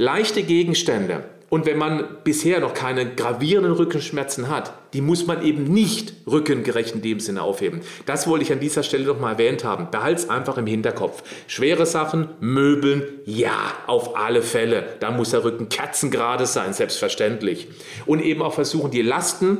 leichte 0.00 0.42
Gegenstände 0.42 1.24
und 1.50 1.66
wenn 1.66 1.76
man 1.76 2.22
bisher 2.24 2.60
noch 2.60 2.72
keine 2.72 3.14
gravierenden 3.14 3.74
Rückenschmerzen 3.74 4.48
hat, 4.48 4.72
die 4.94 5.02
muss 5.02 5.26
man 5.26 5.44
eben 5.44 5.64
nicht 5.64 6.14
rückengerecht 6.26 6.94
in 6.94 7.02
dem 7.02 7.20
Sinne 7.20 7.42
aufheben. 7.42 7.82
Das 8.06 8.26
wollte 8.26 8.46
ich 8.46 8.50
an 8.50 8.60
dieser 8.60 8.82
Stelle 8.82 9.04
noch 9.04 9.20
mal 9.20 9.32
erwähnt 9.32 9.62
haben. 9.62 9.90
Behalt's 9.90 10.30
einfach 10.30 10.56
im 10.56 10.66
Hinterkopf. 10.66 11.22
Schwere 11.48 11.84
Sachen, 11.84 12.28
Möbeln, 12.40 13.02
ja, 13.26 13.74
auf 13.86 14.16
alle 14.16 14.40
Fälle. 14.40 14.96
Da 15.00 15.10
muss 15.10 15.32
der 15.32 15.44
Rücken 15.44 15.68
kerzengerade 15.68 16.46
sein, 16.46 16.72
selbstverständlich. 16.72 17.68
Und 18.06 18.22
eben 18.22 18.40
auch 18.40 18.54
versuchen, 18.54 18.90
die 18.90 19.02
Lasten 19.02 19.58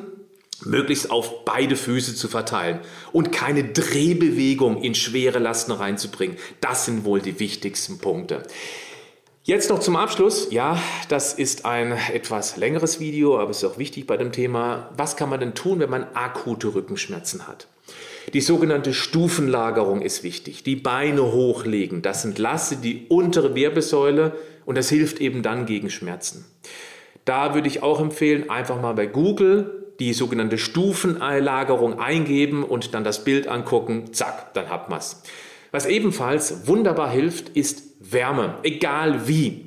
möglichst 0.65 1.11
auf 1.11 1.45
beide 1.45 1.77
Füße 1.77 2.15
zu 2.15 2.29
verteilen 2.29 2.81
und 3.13 3.31
keine 3.31 3.65
Drehbewegung 3.65 4.83
in 4.83 4.95
schwere 4.95 5.39
Lasten 5.39 5.73
reinzubringen. 5.73 6.39
Das 6.63 6.87
sind 6.87 7.05
wohl 7.05 7.21
die 7.21 7.39
wichtigsten 7.41 7.99
Punkte. 7.99 8.43
Jetzt 9.43 9.71
noch 9.71 9.79
zum 9.79 9.97
Abschluss. 9.97 10.49
Ja, 10.51 10.79
das 11.09 11.33
ist 11.33 11.65
ein 11.65 11.93
etwas 12.13 12.59
längeres 12.59 13.01
Video, 13.01 13.39
aber 13.39 13.51
es 13.51 13.63
ist 13.63 13.65
auch 13.65 13.79
wichtig 13.79 14.07
bei 14.07 14.19
dem 14.19 14.33
Thema. 14.33 14.91
Was 14.99 15.17
kann 15.17 15.31
man 15.31 15.41
denn 15.41 15.55
tun, 15.55 15.81
wenn 15.81 15.89
man 15.89 16.07
akute 16.13 16.75
Rückenschmerzen 16.75 17.49
hat? 17.49 17.67
Die 18.35 18.43
sogenannte 18.43 18.93
Stufenlagerung 18.93 20.03
ist 20.03 20.23
wichtig. 20.23 20.63
Die 20.63 20.77
Beine 20.77 21.33
hochlegen, 21.33 22.03
das 22.03 22.23
entlastet 22.27 22.85
die 22.85 23.07
untere 23.09 23.55
Wirbelsäule 23.55 24.37
und 24.67 24.77
das 24.77 24.91
hilft 24.91 25.23
eben 25.23 25.43
dann 25.43 25.65
gegen 25.65 25.89
Schmerzen. 25.89 26.45
Da 27.25 27.55
würde 27.55 27.69
ich 27.69 27.83
auch 27.83 27.99
empfehlen, 27.99 28.51
einfach 28.51 28.81
mal 28.81 28.93
bei 28.93 29.07
Google 29.07 29.95
die 30.01 30.13
sogenannte 30.13 30.59
Stufenlagerung 30.59 31.99
eingeben 31.99 32.63
und 32.63 32.93
dann 32.93 33.05
das 33.05 33.25
Bild 33.25 33.49
angucken. 33.49 34.13
Zack, 34.13 34.53
dann 34.53 34.69
hat 34.69 34.91
man 34.91 34.99
es. 34.99 35.23
Was 35.73 35.87
ebenfalls 35.87 36.67
wunderbar 36.67 37.11
hilft, 37.11 37.51
ist 37.51 37.90
Wärme, 38.13 38.59
egal 38.63 39.29
wie. 39.29 39.67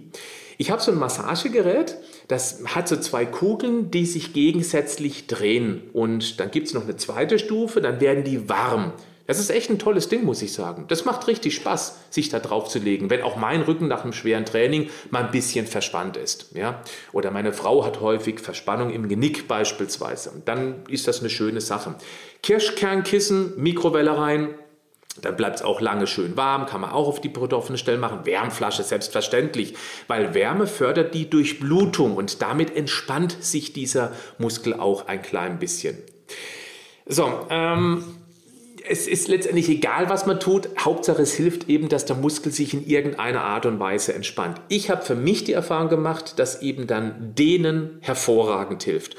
Ich 0.57 0.71
habe 0.71 0.81
so 0.81 0.91
ein 0.91 0.97
Massagegerät, 0.97 1.97
das 2.27 2.63
hat 2.65 2.87
so 2.87 2.95
zwei 2.97 3.25
Kugeln, 3.25 3.91
die 3.91 4.05
sich 4.05 4.33
gegensätzlich 4.33 5.27
drehen. 5.27 5.81
Und 5.93 6.39
dann 6.39 6.51
gibt 6.51 6.67
es 6.67 6.73
noch 6.73 6.83
eine 6.83 6.95
zweite 6.95 7.39
Stufe, 7.39 7.81
dann 7.81 7.99
werden 7.99 8.23
die 8.23 8.47
warm. 8.49 8.93
Das 9.25 9.39
ist 9.39 9.49
echt 9.49 9.69
ein 9.69 9.79
tolles 9.79 10.09
Ding, 10.09 10.25
muss 10.25 10.41
ich 10.41 10.51
sagen. 10.51 10.85
Das 10.89 11.05
macht 11.05 11.27
richtig 11.27 11.55
Spaß, 11.55 11.97
sich 12.09 12.27
da 12.27 12.39
drauf 12.39 12.67
zu 12.67 12.79
legen, 12.79 13.09
wenn 13.09 13.21
auch 13.21 13.37
mein 13.37 13.61
Rücken 13.61 13.87
nach 13.87 14.03
einem 14.03 14.11
schweren 14.11 14.45
Training 14.45 14.89
mal 15.11 15.23
ein 15.23 15.31
bisschen 15.31 15.65
verspannt 15.65 16.17
ist. 16.17 16.49
Ja? 16.55 16.81
Oder 17.13 17.31
meine 17.31 17.53
Frau 17.53 17.85
hat 17.85 18.01
häufig 18.01 18.41
Verspannung 18.41 18.91
im 18.91 19.07
Genick 19.07 19.47
beispielsweise. 19.47 20.41
Dann 20.43 20.83
ist 20.89 21.07
das 21.07 21.21
eine 21.21 21.29
schöne 21.29 21.61
Sache. 21.61 21.95
Kirschkernkissen, 22.41 23.53
Mikrowelle 23.55 24.17
rein, 24.17 24.49
dann 25.21 25.35
bleibt 25.35 25.57
es 25.57 25.61
auch 25.61 25.79
lange 25.79 26.07
schön 26.07 26.35
warm, 26.37 26.65
kann 26.65 26.81
man 26.81 26.91
auch 26.91 27.07
auf 27.07 27.21
die 27.21 27.29
betroffenen 27.29 27.77
Stellen 27.77 27.99
machen. 27.99 28.25
Wärmflasche 28.25 28.83
selbstverständlich, 28.83 29.75
weil 30.07 30.33
Wärme 30.33 30.65
fördert 30.65 31.13
die 31.13 31.29
Durchblutung 31.29 32.15
und 32.15 32.41
damit 32.41 32.75
entspannt 32.75 33.37
sich 33.41 33.73
dieser 33.73 34.11
Muskel 34.37 34.73
auch 34.73 35.07
ein 35.07 35.21
klein 35.21 35.59
bisschen. 35.59 35.97
So, 37.05 37.47
ähm, 37.49 38.03
es 38.87 39.07
ist 39.07 39.27
letztendlich 39.27 39.69
egal, 39.69 40.09
was 40.09 40.25
man 40.25 40.39
tut. 40.39 40.69
Hauptsache, 40.79 41.21
es 41.21 41.33
hilft 41.33 41.69
eben, 41.69 41.89
dass 41.89 42.05
der 42.05 42.15
Muskel 42.15 42.51
sich 42.51 42.73
in 42.73 42.85
irgendeiner 42.85 43.41
Art 43.41 43.65
und 43.65 43.79
Weise 43.79 44.13
entspannt. 44.13 44.59
Ich 44.67 44.89
habe 44.89 45.03
für 45.03 45.15
mich 45.15 45.43
die 45.43 45.53
Erfahrung 45.53 45.89
gemacht, 45.89 46.39
dass 46.39 46.61
eben 46.61 46.87
dann 46.87 47.33
denen 47.35 47.99
hervorragend 48.01 48.83
hilft. 48.83 49.15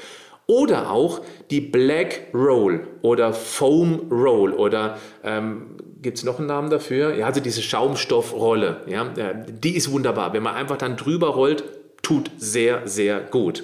Oder 0.47 0.91
auch 0.91 1.21
die 1.49 1.61
Black 1.61 2.27
Roll 2.33 2.87
oder 3.01 3.33
Foam 3.33 4.11
Roll 4.11 4.53
oder 4.53 4.99
ähm, 5.23 5.77
gibt 6.01 6.19
es 6.19 6.23
noch 6.23 6.37
einen 6.37 6.47
Namen 6.47 6.69
dafür? 6.69 7.15
Ja, 7.15 7.25
also 7.25 7.39
diese 7.39 7.63
Schaumstoffrolle. 7.63 8.81
Ja, 8.87 9.05
die 9.33 9.75
ist 9.75 9.91
wunderbar. 9.91 10.33
Wenn 10.33 10.43
man 10.43 10.55
einfach 10.55 10.77
dann 10.77 10.97
drüber 10.97 11.29
rollt, 11.29 11.63
tut 12.03 12.29
sehr, 12.37 12.87
sehr 12.87 13.21
gut. 13.21 13.63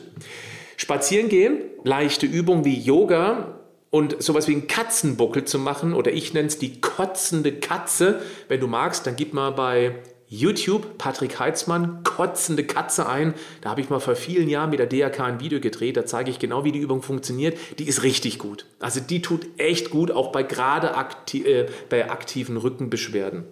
Spazieren 0.75 1.29
gehen, 1.29 1.59
leichte 1.83 2.25
Übung 2.25 2.65
wie 2.65 2.79
Yoga 2.79 3.59
und 3.91 4.23
sowas 4.23 4.47
wie 4.47 4.53
einen 4.53 4.65
Katzenbuckel 4.65 5.45
zu 5.45 5.59
machen 5.59 5.93
oder 5.93 6.11
ich 6.11 6.33
nenne 6.33 6.47
es 6.47 6.57
die 6.57 6.81
kotzende 6.81 7.51
Katze. 7.51 8.21
Wenn 8.47 8.59
du 8.59 8.67
magst, 8.67 9.05
dann 9.05 9.15
gib 9.15 9.33
mal 9.33 9.51
bei 9.51 9.95
YouTube, 10.33 10.97
Patrick 10.97 11.39
Heitzmann, 11.39 12.03
kotzende 12.05 12.63
Katze 12.63 13.09
ein. 13.09 13.33
Da 13.59 13.71
habe 13.71 13.81
ich 13.81 13.89
mal 13.89 13.99
vor 13.99 14.15
vielen 14.15 14.47
Jahren 14.47 14.69
mit 14.69 14.79
der 14.79 14.87
DRK 14.87 15.25
ein 15.25 15.39
Video 15.41 15.59
gedreht. 15.59 15.97
Da 15.97 16.05
zeige 16.05 16.31
ich 16.31 16.39
genau, 16.39 16.63
wie 16.63 16.71
die 16.71 16.79
Übung 16.79 17.01
funktioniert. 17.01 17.57
Die 17.79 17.87
ist 17.87 18.03
richtig 18.03 18.39
gut. 18.39 18.65
Also 18.79 19.01
die 19.01 19.21
tut 19.21 19.45
echt 19.57 19.89
gut, 19.89 20.09
auch 20.09 20.31
bei 20.31 20.43
gerade 20.43 20.95
akti 20.95 21.43
äh, 21.43 21.67
bei 21.89 22.09
aktiven 22.09 22.55
Rückenbeschwerden. 22.55 23.43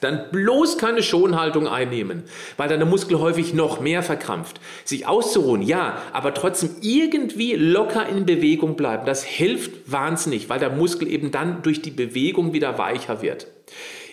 Dann 0.00 0.30
bloß 0.32 0.78
keine 0.78 1.02
Schonhaltung 1.02 1.68
einnehmen, 1.68 2.22
weil 2.56 2.70
deine 2.70 2.86
Muskel 2.86 3.18
häufig 3.18 3.52
noch 3.52 3.80
mehr 3.80 4.02
verkrampft. 4.02 4.58
Sich 4.86 5.06
auszuruhen, 5.06 5.60
ja, 5.60 6.00
aber 6.14 6.32
trotzdem 6.32 6.76
irgendwie 6.80 7.56
locker 7.56 8.08
in 8.08 8.24
Bewegung 8.24 8.74
bleiben. 8.74 9.04
Das 9.04 9.22
hilft 9.22 9.92
wahnsinnig, 9.92 10.48
weil 10.48 10.60
der 10.60 10.70
Muskel 10.70 11.08
eben 11.08 11.30
dann 11.30 11.60
durch 11.62 11.82
die 11.82 11.90
Bewegung 11.90 12.54
wieder 12.54 12.78
weicher 12.78 13.20
wird. 13.20 13.48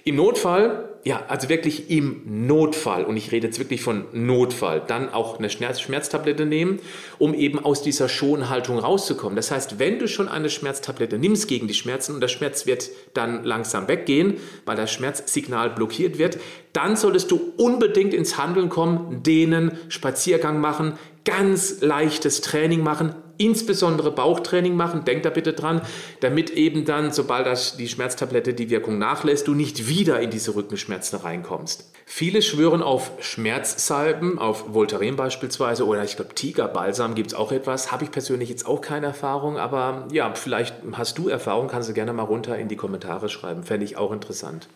Im 0.04 0.16
Notfall, 0.16 0.97
ja, 1.08 1.24
also 1.30 1.48
wirklich 1.48 1.90
im 1.90 2.48
Notfall, 2.48 3.06
und 3.06 3.16
ich 3.16 3.32
rede 3.32 3.48
jetzt 3.48 3.60
wirklich 3.60 3.82
von 3.82 4.04
Notfall, 4.12 4.84
dann 4.86 5.08
auch 5.14 5.40
eine 5.40 5.50
Schmerztablette 5.50 6.46
nehmen, 6.46 6.80
um 7.18 7.34
eben 7.34 7.64
aus 7.64 7.82
dieser 7.82 8.10
Schonhaltung 8.10 8.78
rauszukommen. 8.78 9.38
Das 9.38 9.50
heißt, 9.50 9.80
wenn 9.80 10.00
du 10.00 10.10
schon 10.10 10.28
eine 10.28 10.50
Schmerztablette 10.50 11.18
nimmst 11.18 11.48
gegen 11.48 11.70
die 11.70 11.74
Schmerzen 11.74 12.14
und 12.14 12.20
der 12.20 12.28
Schmerz 12.28 12.66
wird 12.66 12.90
dann 13.14 13.46
langsam 13.46 13.88
weggehen, 13.88 14.34
weil 14.66 14.76
das 14.76 14.92
Schmerzsignal 14.92 15.70
blockiert 15.70 16.18
wird, 16.18 16.40
dann 16.74 16.98
solltest 16.98 17.32
du 17.32 17.54
unbedingt 17.56 18.14
ins 18.14 18.38
Handeln 18.38 18.68
kommen, 18.68 19.24
dehnen, 19.24 19.80
Spaziergang 19.88 20.60
machen, 20.60 21.00
ganz 21.24 21.80
leichtes 21.80 22.42
Training 22.42 22.84
machen, 22.84 23.16
insbesondere 23.38 24.12
Bauchtraining 24.12 24.76
machen, 24.76 25.06
denk 25.06 25.24
da 25.24 25.30
bitte 25.30 25.54
dran, 25.54 25.82
damit 26.20 26.50
eben 26.52 26.86
dann, 26.86 27.12
sobald 27.12 27.46
das, 27.46 27.78
die 27.78 27.88
Schmerztablette 27.88 28.54
die 28.54 28.70
Wirkung 28.70 28.98
nachlässt, 28.98 29.48
du 29.48 29.54
nicht 29.54 29.88
wieder 29.88 30.20
in 30.20 30.30
diese 30.30 30.56
Rückenschmerzen 30.56 31.20
reinkommst. 31.20 31.92
Viele 32.06 32.42
schwören 32.42 32.82
auf 32.82 33.12
Schmerzsalben, 33.20 34.40
auf 34.40 34.74
Voltaren 34.74 35.16
beispielsweise 35.16 35.86
oder 35.86 36.04
ich 36.04 36.16
glaube 36.16 36.34
Tigerbalsam 36.36 37.16
gibt 37.16 37.32
es 37.32 37.34
auch 37.34 37.52
etwas. 37.52 37.92
Habe 37.92 38.06
ich 38.06 38.12
persönlich 38.12 38.50
jetzt 38.50 38.66
auch 38.66 38.82
keine 38.82 39.08
Erfahrung, 39.08 39.58
aber 39.58 40.08
ja, 40.12 40.34
vielleicht 40.34 40.76
hast 40.94 41.18
du 41.18 41.28
Erfahrung, 41.28 41.68
kannst 41.68 41.90
du 41.90 41.94
gerne 41.94 42.14
mal 42.14 42.24
runter 42.24 42.58
in 42.58 42.70
die 42.70 42.78
Kommentare 42.78 43.30
schreiben, 43.30 43.64
fände 43.64 43.86
ich 43.86 43.98
auch 43.98 44.12
interessant. 44.12 44.70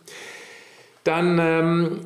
Dann 1.04 1.40
ähm, 1.40 2.02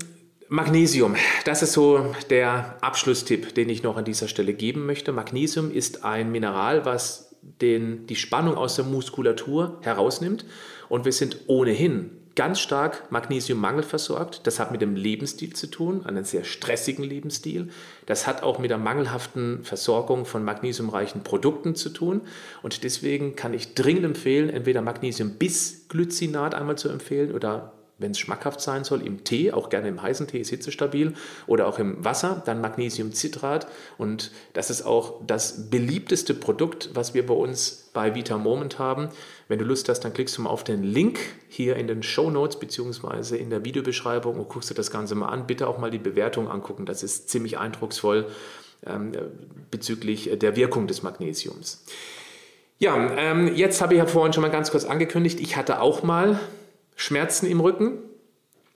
Magnesium, 0.48 1.16
das 1.44 1.64
ist 1.64 1.74
so 1.74 2.14
der 2.30 2.78
Abschlusstipp, 2.82 3.56
den 3.56 3.68
ich 3.68 3.82
noch 3.82 3.98
an 3.98 4.06
dieser 4.06 4.28
Stelle 4.28 4.54
geben 4.54 4.86
möchte. 4.86 5.12
Magnesium 5.12 5.72
ist 5.72 6.04
ein 6.04 6.32
Mineral, 6.32 6.86
was 6.86 7.36
den, 7.62 8.06
die 8.08 8.16
Spannung 8.16 8.56
aus 8.56 8.76
der 8.76 8.86
Muskulatur 8.86 9.80
herausnimmt 9.82 10.46
und 10.88 11.06
wir 11.06 11.14
sind 11.14 11.40
ohnehin 11.48 12.12
ganz 12.36 12.60
stark 12.60 13.12
Magnesiummangel 13.12 13.84
versorgt. 13.84 14.46
Das 14.46 14.60
hat 14.60 14.72
mit 14.72 14.82
dem 14.82 14.96
Lebensstil 14.96 15.54
zu 15.54 15.68
tun, 15.68 16.06
einen 16.06 16.26
sehr 16.26 16.44
stressigen 16.44 17.04
Lebensstil. 17.04 17.70
Das 18.06 18.28
hat 18.28 18.44
auch 18.44 18.60
mit 18.60 18.70
der 18.70 18.78
mangelhaften 18.78 19.64
Versorgung 19.64 20.26
von 20.26 20.44
magnesiumreichen 20.44 21.24
Produkten 21.24 21.76
zu 21.76 21.90
tun. 21.90 22.22
Und 22.62 22.84
deswegen 22.84 23.36
kann 23.36 23.54
ich 23.54 23.74
dringend 23.74 24.06
empfehlen, 24.06 24.50
entweder 24.50 24.82
Magnesium 24.82 25.36
bis 25.36 25.88
Glycinat 25.88 26.54
einmal 26.54 26.78
zu 26.78 26.90
empfehlen 26.90 27.34
oder 27.34 27.72
wenn 27.98 28.12
es 28.12 28.20
schmackhaft 28.20 28.60
sein 28.60 28.84
soll, 28.84 29.02
im 29.02 29.24
Tee, 29.24 29.52
auch 29.52 29.70
gerne 29.70 29.88
im 29.88 30.02
heißen 30.02 30.28
Tee 30.28 30.40
ist 30.40 30.50
hitzestabil 30.50 31.14
oder 31.48 31.68
auch 31.68 31.80
im 31.80 32.04
Wasser, 32.04 32.42
dann 32.46 32.62
Magnesiumcitrat 32.62 33.68
und 33.98 34.32
das 34.54 34.70
ist 34.70 34.86
auch 34.86 35.22
das 35.26 35.70
beliebteste 35.70 36.34
Produkt, 36.34 36.90
was 36.94 37.14
wir 37.14 37.26
bei 37.26 37.34
uns 37.34 37.90
bei 37.94 38.14
Vita 38.14 38.38
Moment 38.38 38.80
haben. 38.80 39.10
Wenn 39.48 39.60
du 39.60 39.66
Lust 39.66 39.88
hast, 39.88 40.02
dann 40.02 40.14
klickst 40.14 40.38
du 40.38 40.42
mal 40.42 40.50
auf 40.50 40.64
den 40.64 40.84
Link 40.84 41.20
hier 41.48 41.78
in 41.78 41.88
den 41.88 42.04
Show 42.04 42.30
Notes 42.30 42.60
beziehungsweise 42.60 43.38
in 43.38 43.50
der 43.50 43.64
Videobeschreibung 43.64 44.38
und 44.38 44.50
guckst 44.50 44.70
dir 44.70 44.76
das 44.76 44.92
Ganze 44.92 45.16
mal 45.16 45.30
an. 45.30 45.48
Bitte 45.48 45.68
auch 45.68 45.78
mal 45.78 45.92
die 45.92 46.00
Bewertung 46.00 46.50
angucken, 46.50 46.86
das 46.86 47.04
ist 47.04 47.30
ziemlich 47.30 47.58
eindrucksvoll 47.58 48.28
ähm, 48.86 49.14
bezüglich 49.72 50.30
der 50.38 50.56
Wirkung 50.58 50.88
des 50.88 51.02
Magnesiums. 51.02 51.86
Ja, 52.78 53.10
ähm, 53.18 53.56
jetzt 53.56 53.82
habe 53.82 53.94
ich 53.94 54.00
ja 54.00 54.06
vorhin 54.06 54.34
schon 54.34 54.42
mal 54.42 54.52
ganz 54.52 54.72
kurz 54.72 54.84
angekündigt, 54.84 55.40
ich 55.40 55.56
hatte 55.56 55.80
auch 55.80 56.04
mal 56.04 56.40
Schmerzen 56.96 57.48
im 57.48 57.60
Rücken. 57.60 58.00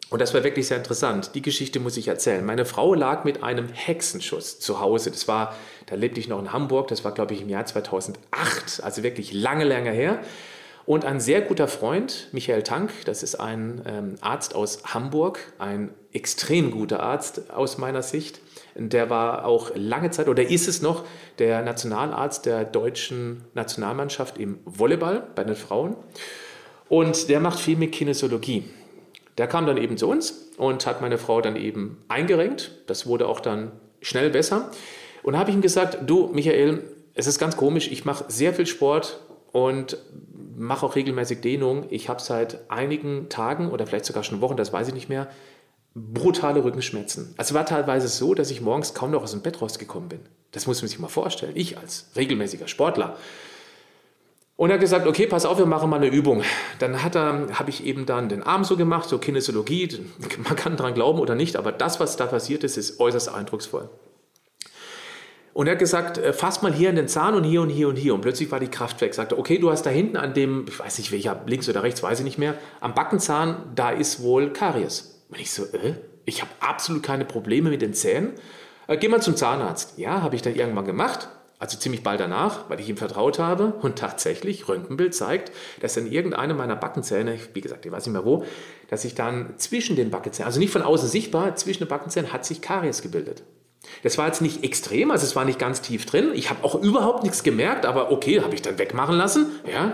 Und 0.10 0.22
das 0.22 0.34
war 0.34 0.44
wirklich 0.44 0.68
sehr 0.68 0.78
interessant. 0.78 1.36
Die 1.36 1.42
Geschichte 1.42 1.80
muss 1.80 1.96
ich 1.96 2.08
erzählen. 2.08 2.44
Meine 2.44 2.66
Frau 2.66 2.96
lag 2.96 3.26
mit 3.26 3.44
einem 3.44 3.70
Hexenschuss 3.70 4.60
zu 4.60 4.80
Hause. 4.80 5.12
Das 5.12 5.28
war, 5.28 5.56
da 5.86 5.96
lebte 5.96 6.20
ich 6.20 6.28
noch 6.28 6.40
in 6.40 6.52
Hamburg. 6.52 6.88
Das 6.88 7.04
war, 7.04 7.14
glaube 7.14 7.34
ich, 7.36 7.42
im 7.42 7.50
Jahr 7.50 7.66
2008. 7.66 8.84
Also 8.84 9.04
wirklich 9.04 9.34
lange, 9.34 9.66
lange 9.66 9.92
her. 9.92 10.20
Und 10.90 11.06
ein 11.06 11.20
sehr 11.20 11.42
guter 11.42 11.68
Freund, 11.68 12.30
Michael 12.32 12.64
Tank, 12.64 12.92
das 13.06 13.22
ist 13.22 13.36
ein 13.36 13.84
ähm, 13.86 14.16
Arzt 14.22 14.56
aus 14.56 14.82
Hamburg, 14.86 15.38
ein 15.60 15.94
extrem 16.12 16.72
guter 16.72 17.04
Arzt 17.04 17.52
aus 17.52 17.78
meiner 17.78 18.02
Sicht. 18.02 18.42
Der 18.74 19.12
war 19.12 19.46
auch 19.46 19.70
lange 19.76 20.10
Zeit 20.10 20.28
oder 20.28 20.50
ist 20.50 20.68
es 20.68 20.82
noch 20.82 21.06
der 21.38 21.62
Nationalarzt 21.62 22.48
der 22.48 22.66
deutschen 22.66 23.44
Nationalmannschaft 23.54 24.40
im 24.40 24.58
Volleyball 24.66 25.28
bei 25.36 25.44
den 25.44 25.56
Frauen. 25.56 25.96
Und 26.89 27.30
der 27.30 27.39
macht 27.39 27.60
viel 27.60 27.78
mit 27.78 27.91
Kinesiologie. 27.91 28.63
Der 29.38 29.47
kam 29.47 29.65
dann 29.65 29.78
eben 29.78 29.97
zu 29.97 30.10
uns 30.10 30.49
und 30.58 30.86
hat 30.86 31.02
meine 31.02 31.17
Frau 31.17 31.39
dann 31.39 31.56
eben 31.56 32.04
eingerenkt. 32.10 32.71
Das 32.88 33.06
wurde 33.06 33.28
auch 33.28 33.39
dann 33.39 33.71
schnell 34.02 34.30
besser. 34.30 34.71
Und 35.23 35.38
habe 35.38 35.49
ich 35.49 35.56
ihm 35.56 35.62
gesagt, 35.62 35.99
du 36.06 36.28
Michael, 36.34 36.84
es 37.13 37.28
ist 37.28 37.39
ganz 37.39 37.56
komisch, 37.56 37.91
ich 37.91 38.06
mache 38.06 38.25
sehr 38.28 38.54
viel 38.54 38.65
Sport 38.65 39.19
und 39.52 39.97
mache 40.58 40.86
auch 40.86 40.95
regelmäßig 40.95 41.41
Dehnung. 41.41 41.86
Ich 41.89 42.10
habe 42.10 42.21
seit 42.21 42.69
einigen 42.69 43.30
Tagen 43.30 43.71
oder 43.71 43.88
vielleicht 43.88 44.06
sogar 44.06 44.23
schon 44.23 44.41
Wochen, 44.41 44.58
das 44.58 44.73
weiß 44.73 44.89
ich 44.89 44.93
nicht 44.93 45.10
mehr, 45.10 45.30
brutale 45.95 46.63
Rückenschmerzen. 46.63 47.34
Also 47.38 47.56
war 47.56 47.65
teilweise 47.65 48.08
so, 48.08 48.34
dass 48.34 48.52
ich 48.52 48.62
morgens 48.62 48.93
kaum 48.93 49.12
noch 49.12 49.23
aus 49.23 49.32
dem 49.32 49.41
Bett 49.41 49.62
rausgekommen 49.62 50.10
bin. 50.10 50.19
Das 50.52 50.67
muss 50.67 50.82
man 50.82 50.89
sich 50.89 50.99
mal 50.99 51.08
vorstellen. 51.08 51.54
Ich 51.56 51.78
als 51.78 52.10
regelmäßiger 52.15 52.67
Sportler 52.67 53.17
und 54.60 54.72
er 54.72 54.74
hat 54.74 54.82
gesagt, 54.82 55.08
okay, 55.08 55.26
pass 55.26 55.45
auf, 55.45 55.58
wir 55.58 55.65
machen 55.65 55.89
mal 55.89 55.95
eine 55.95 56.08
Übung. 56.08 56.43
Dann 56.80 57.02
hat 57.02 57.15
er, 57.15 57.48
habe 57.54 57.69
ich 57.69 57.86
eben 57.86 58.06
dann 58.06 58.28
den 58.28 58.43
Arm 58.43 58.65
so 58.65 58.76
gemacht, 58.76 59.08
so 59.08 59.17
Kinesiologie. 59.17 60.06
Man 60.43 60.58
kann 60.58 60.76
dran 60.76 60.93
glauben 60.93 61.19
oder 61.19 61.34
nicht, 61.34 61.56
aber 61.56 61.72
das, 61.72 62.02
was 62.02 62.17
da 62.17 62.26
passiert 62.26 62.65
ist, 62.65 62.76
ist 62.76 63.00
äußerst 63.00 63.34
eindrucksvoll. 63.34 63.89
Und 65.54 65.67
er 65.67 65.72
hat 65.72 65.80
gesagt, 65.80 66.17
äh, 66.17 66.34
fass 66.34 66.62
mal 66.62 66.74
hier 66.74 66.89
in 66.89 66.98
den 66.98 67.08
Zahn 67.08 67.36
und 67.36 67.45
hier 67.45 67.62
und 67.62 67.69
hier 67.69 67.88
und 67.88 67.95
hier. 67.95 68.13
Und 68.13 68.19
plötzlich 68.19 68.52
war 68.52 68.60
die 68.60 68.67
Kraft 68.67 69.00
weg. 69.00 69.13
Sagte, 69.13 69.38
okay, 69.38 69.60
du 69.60 69.72
hast 69.72 69.84
da 69.84 69.91
hinten 69.91 70.17
an 70.17 70.34
dem, 70.34 70.65
ich 70.67 70.78
weiß 70.78 70.98
nicht 70.98 71.13
welcher, 71.13 71.41
links 71.45 71.69
oder 71.69 71.82
rechts, 71.82 72.04
weiß 72.04 72.19
ich 72.19 72.26
nicht 72.26 72.38
mehr, 72.38 72.56
am 72.82 72.93
Backenzahn, 72.93 73.72
da 73.76 73.91
ist 73.91 74.22
wohl 74.22 74.52
Karies. 74.52 75.24
Und 75.30 75.39
ich 75.39 75.54
so, 75.54 75.63
äh, 75.67 75.93
ich 76.26 76.41
habe 76.41 76.52
absolut 76.60 77.02
keine 77.02 77.24
Probleme 77.24 77.69
mit 77.69 77.82
den 77.82 77.93
Zähnen. 77.93 78.34
Äh, 78.88 78.98
geh 78.98 79.08
mal 79.08 79.22
zum 79.22 79.38
Zahnarzt. 79.38 79.98
Ja, 79.98 80.22
habe 80.22 80.36
ich 80.36 80.41
dann 80.41 80.56
irgendwann 80.56 80.84
gemacht 80.84 81.30
also 81.60 81.78
ziemlich 81.78 82.04
bald 82.04 82.22
danach, 82.22 82.69
weil 82.69 82.80
ich 82.80 82.88
ihm 82.88 82.95
vertraut 82.95 83.38
habe 83.38 83.74
und 83.82 84.00
tatsächlich 84.00 84.67
Röntgenbild 84.69 85.13
zeigt, 85.13 85.52
dass 85.82 85.98
in 85.98 86.10
irgendeinem 86.10 86.56
meiner 86.56 86.78
Backenzähne, 86.78 87.38
wie 87.54 87.62
gesagt, 87.62 87.86
ich 87.86 87.91
weiß 87.91 88.06
nicht 88.06 88.13
mehr 88.13 88.26
wo, 88.26 88.45
dass 88.89 89.02
sich 89.02 89.13
dann 89.13 89.54
zwischen 89.58 89.98
den 89.98 90.10
Backenzähnen, 90.10 90.48
also 90.48 90.60
nicht 90.60 90.72
von 90.72 90.82
außen 90.82 91.10
sichtbar, 91.10 91.56
zwischen 91.58 91.80
den 91.80 91.89
Backenzähnen 91.89 92.32
hat 92.32 92.45
sich 92.45 92.62
Karies 92.62 93.02
gebildet. 93.02 93.43
Das 94.04 94.17
war 94.17 94.28
jetzt 94.28 94.41
nicht 94.41 94.63
extrem, 94.63 95.12
also 95.12 95.26
es 95.26 95.36
war 95.36 95.43
nicht 95.43 95.60
ganz 95.60 95.82
tief 95.82 96.06
drin. 96.06 96.32
Ich 96.34 96.50
habe 96.50 96.63
auch 96.63 96.76
überhaupt 96.76 97.24
nichts 97.24 97.43
gemerkt, 97.43 97.86
aber 97.86 98.12
okay, 98.12 98.41
habe 98.41 98.56
ich 98.56 98.62
dann 98.62 98.78
wegmachen 98.78 99.17
lassen. 99.17 99.48
Ja, 99.69 99.93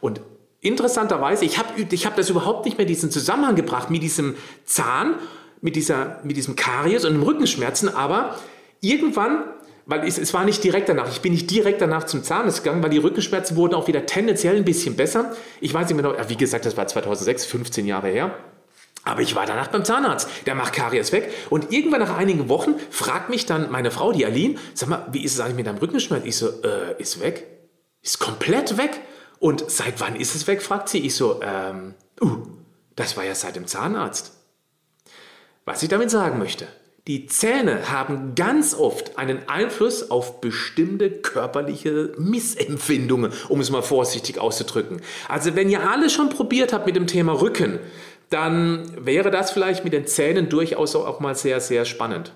und 0.00 0.20
interessanterweise, 0.60 1.44
ich 1.44 1.58
habe 1.58 1.68
ich 1.78 2.06
hab 2.06 2.16
das 2.16 2.30
überhaupt 2.30 2.64
nicht 2.64 2.78
mehr 2.78 2.86
diesen 2.86 3.10
Zusammenhang 3.10 3.54
gebracht 3.54 3.90
mit 3.90 4.02
diesem 4.02 4.34
Zahn, 4.64 5.16
mit, 5.60 5.76
dieser, 5.76 6.20
mit 6.24 6.36
diesem 6.36 6.56
Karies 6.56 7.04
und 7.04 7.12
dem 7.12 7.22
Rückenschmerzen, 7.22 7.94
aber 7.94 8.36
irgendwann 8.80 9.44
weil 9.88 10.06
es, 10.06 10.18
es 10.18 10.34
war 10.34 10.44
nicht 10.44 10.62
direkt 10.62 10.90
danach. 10.90 11.10
Ich 11.10 11.22
bin 11.22 11.32
nicht 11.32 11.50
direkt 11.50 11.80
danach 11.80 12.04
zum 12.04 12.22
Zahnarzt 12.22 12.62
gegangen, 12.62 12.82
weil 12.82 12.90
die 12.90 12.98
Rückenschmerzen 12.98 13.56
wurden 13.56 13.74
auch 13.74 13.88
wieder 13.88 14.04
tendenziell 14.04 14.54
ein 14.54 14.64
bisschen 14.64 14.96
besser. 14.96 15.34
Ich 15.62 15.72
weiß 15.72 15.88
nicht 15.88 16.00
mehr 16.00 16.12
genau, 16.12 16.28
wie 16.28 16.36
gesagt, 16.36 16.66
das 16.66 16.76
war 16.76 16.86
2006, 16.86 17.46
15 17.46 17.86
Jahre 17.86 18.08
her. 18.08 18.34
Aber 19.04 19.22
ich 19.22 19.34
war 19.34 19.46
danach 19.46 19.68
beim 19.68 19.86
Zahnarzt. 19.86 20.28
Der 20.44 20.54
macht 20.54 20.74
Karies 20.74 21.10
weg. 21.12 21.32
Und 21.48 21.72
irgendwann 21.72 22.00
nach 22.00 22.14
einigen 22.14 22.50
Wochen 22.50 22.74
fragt 22.90 23.30
mich 23.30 23.46
dann 23.46 23.70
meine 23.70 23.90
Frau, 23.90 24.12
die 24.12 24.26
Aline, 24.26 24.56
sag 24.74 24.90
mal, 24.90 25.06
wie 25.10 25.24
ist 25.24 25.32
es 25.32 25.40
eigentlich 25.40 25.56
mit 25.56 25.66
deinem 25.66 25.78
Rückenschmerz? 25.78 26.24
Ich 26.26 26.36
so, 26.36 26.48
äh, 26.48 27.00
ist 27.00 27.22
weg. 27.22 27.46
Ist 28.02 28.18
komplett 28.18 28.76
weg. 28.76 29.00
Und 29.38 29.70
seit 29.70 30.00
wann 30.00 30.16
ist 30.16 30.34
es 30.34 30.46
weg? 30.46 30.60
fragt 30.60 30.90
sie. 30.90 30.98
Ich 30.98 31.14
so, 31.14 31.40
ähm, 31.42 31.94
uh, 32.20 32.46
das 32.94 33.16
war 33.16 33.24
ja 33.24 33.34
seit 33.34 33.56
dem 33.56 33.66
Zahnarzt. 33.66 34.32
Was 35.64 35.82
ich 35.82 35.88
damit 35.88 36.10
sagen 36.10 36.38
möchte, 36.38 36.68
die 37.08 37.24
Zähne 37.24 37.90
haben 37.90 38.34
ganz 38.34 38.74
oft 38.74 39.16
einen 39.18 39.48
Einfluss 39.48 40.10
auf 40.10 40.42
bestimmte 40.42 41.10
körperliche 41.10 42.12
Missempfindungen, 42.18 43.32
um 43.48 43.60
es 43.60 43.70
mal 43.70 43.80
vorsichtig 43.80 44.38
auszudrücken. 44.38 45.00
Also 45.26 45.56
wenn 45.56 45.70
ihr 45.70 45.88
alles 45.88 46.12
schon 46.12 46.28
probiert 46.28 46.74
habt 46.74 46.84
mit 46.84 46.96
dem 46.96 47.06
Thema 47.06 47.40
Rücken, 47.40 47.78
dann 48.28 48.84
wäre 49.00 49.30
das 49.30 49.52
vielleicht 49.52 49.84
mit 49.84 49.94
den 49.94 50.06
Zähnen 50.06 50.50
durchaus 50.50 50.94
auch 50.94 51.18
mal 51.18 51.34
sehr, 51.34 51.60
sehr 51.60 51.86
spannend. 51.86 52.34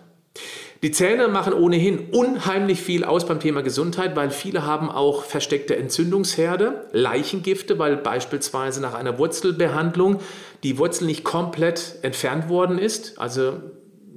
Die 0.83 0.91
Zähne 0.91 1.29
machen 1.29 1.53
ohnehin 1.53 2.09
unheimlich 2.11 2.81
viel 2.81 3.05
aus 3.05 3.27
beim 3.27 3.41
Thema 3.41 3.63
Gesundheit, 3.63 4.17
weil 4.17 4.31
viele 4.31 4.65
haben 4.65 4.91
auch 4.91 5.23
versteckte 5.25 5.77
Entzündungsherde, 5.77 6.87
Leichengifte, 6.93 7.79
weil 7.79 7.99
beispielsweise 7.99 8.81
nach 8.81 8.95
einer 8.95 9.19
Wurzelbehandlung 9.19 10.21
die 10.63 10.79
Wurzel 10.79 11.05
nicht 11.05 11.25
komplett 11.25 11.97
entfernt 12.01 12.49
worden 12.49 12.79
ist. 12.79 13.19
Also 13.21 13.61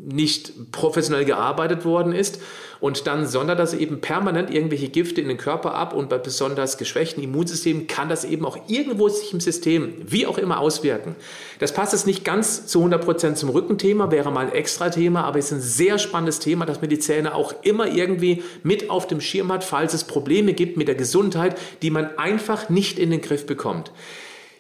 nicht 0.05 0.71
professionell 0.71 1.25
gearbeitet 1.25 1.85
worden 1.85 2.13
ist. 2.13 2.39
Und 2.79 3.07
dann 3.07 3.25
sondert 3.25 3.57
das 3.57 3.73
eben 3.73 4.01
permanent 4.01 4.53
irgendwelche 4.53 4.89
Gifte 4.89 5.21
in 5.21 5.27
den 5.27 5.37
Körper 5.37 5.73
ab 5.73 5.93
und 5.93 6.09
bei 6.09 6.17
besonders 6.17 6.77
geschwächten 6.77 7.23
Immunsystemen 7.23 7.87
kann 7.87 8.09
das 8.09 8.25
eben 8.25 8.45
auch 8.45 8.57
irgendwo 8.67 9.09
sich 9.09 9.33
im 9.33 9.39
System, 9.39 9.93
wie 10.05 10.27
auch 10.27 10.37
immer, 10.37 10.59
auswirken. 10.59 11.15
Das 11.59 11.73
passt 11.73 11.93
jetzt 11.93 12.05
nicht 12.05 12.23
ganz 12.23 12.67
zu 12.67 12.79
100 12.79 13.03
Prozent 13.03 13.37
zum 13.37 13.49
Rückenthema, 13.49 14.11
wäre 14.11 14.31
mal 14.31 14.47
ein 14.47 14.51
extra 14.51 14.89
Thema, 14.89 15.23
aber 15.23 15.39
es 15.39 15.45
ist 15.45 15.51
ein 15.53 15.61
sehr 15.61 15.97
spannendes 15.97 16.39
Thema, 16.39 16.65
dass 16.65 16.81
man 16.81 16.89
die 16.89 16.99
Zähne 16.99 17.33
auch 17.33 17.55
immer 17.63 17.87
irgendwie 17.87 18.43
mit 18.61 18.89
auf 18.89 19.07
dem 19.07 19.21
Schirm 19.21 19.51
hat, 19.51 19.63
falls 19.63 19.93
es 19.93 20.03
Probleme 20.03 20.53
gibt 20.53 20.77
mit 20.77 20.87
der 20.87 20.95
Gesundheit, 20.95 21.57
die 21.81 21.89
man 21.89 22.17
einfach 22.17 22.69
nicht 22.69 22.99
in 22.99 23.09
den 23.09 23.21
Griff 23.21 23.45
bekommt. 23.45 23.91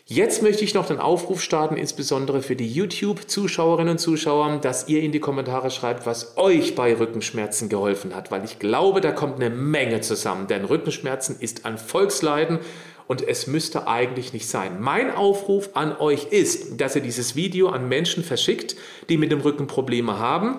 Jetzt 0.07 0.43
möchte 0.43 0.63
ich 0.63 0.75
noch 0.75 0.85
den 0.85 0.99
Aufruf 0.99 1.41
starten, 1.41 1.77
insbesondere 1.77 2.43
für 2.43 2.55
die 2.55 2.71
YouTube-Zuschauerinnen 2.71 3.93
und 3.93 3.97
Zuschauer, 3.97 4.59
dass 4.61 4.87
ihr 4.87 5.01
in 5.01 5.11
die 5.11 5.19
Kommentare 5.19 5.71
schreibt, 5.71 6.05
was 6.05 6.37
euch 6.37 6.75
bei 6.75 6.95
Rückenschmerzen 6.95 7.69
geholfen 7.69 8.15
hat, 8.15 8.29
weil 8.29 8.45
ich 8.45 8.59
glaube, 8.59 9.01
da 9.01 9.11
kommt 9.11 9.37
eine 9.37 9.49
Menge 9.49 10.01
zusammen. 10.01 10.45
Denn 10.45 10.63
Rückenschmerzen 10.63 11.37
ist 11.39 11.65
ein 11.65 11.79
Volksleiden 11.79 12.59
und 13.07 13.27
es 13.27 13.47
müsste 13.47 13.87
eigentlich 13.87 14.31
nicht 14.31 14.47
sein. 14.47 14.79
Mein 14.79 15.09
Aufruf 15.09 15.71
an 15.73 15.97
euch 15.97 16.25
ist, 16.25 16.79
dass 16.79 16.95
ihr 16.95 17.01
dieses 17.01 17.35
Video 17.35 17.69
an 17.69 17.89
Menschen 17.89 18.23
verschickt, 18.23 18.75
die 19.09 19.17
mit 19.17 19.31
dem 19.31 19.41
Rücken 19.41 19.65
Probleme 19.65 20.19
haben, 20.19 20.57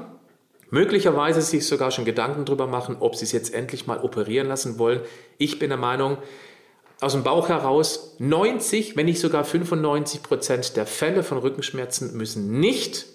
möglicherweise 0.71 1.41
sich 1.41 1.65
sogar 1.67 1.93
schon 1.93 2.05
Gedanken 2.05 2.47
darüber 2.47 2.67
machen, 2.67 2.97
ob 2.99 3.15
sie 3.15 3.25
es 3.25 3.31
jetzt 3.31 3.55
endlich 3.55 3.87
mal 3.87 4.03
operieren 4.03 4.49
lassen 4.49 4.81
wollen. 4.81 5.03
Ich 5.39 5.61
bin 5.61 5.69
der 5.69 5.79
Meinung, 5.79 6.19
aus 7.01 7.13
dem 7.13 7.23
Bauch 7.23 7.49
heraus, 7.49 8.17
90, 8.19 8.97
wenn 8.97 9.07
nicht 9.07 9.21
sogar 9.21 9.45
95 9.45 10.23
Prozent 10.23 10.77
der 10.77 10.87
Fälle 10.87 11.23
von 11.23 11.39
Rückenschmerzen 11.39 12.17
müssen 12.17 12.59
nicht 12.59 13.07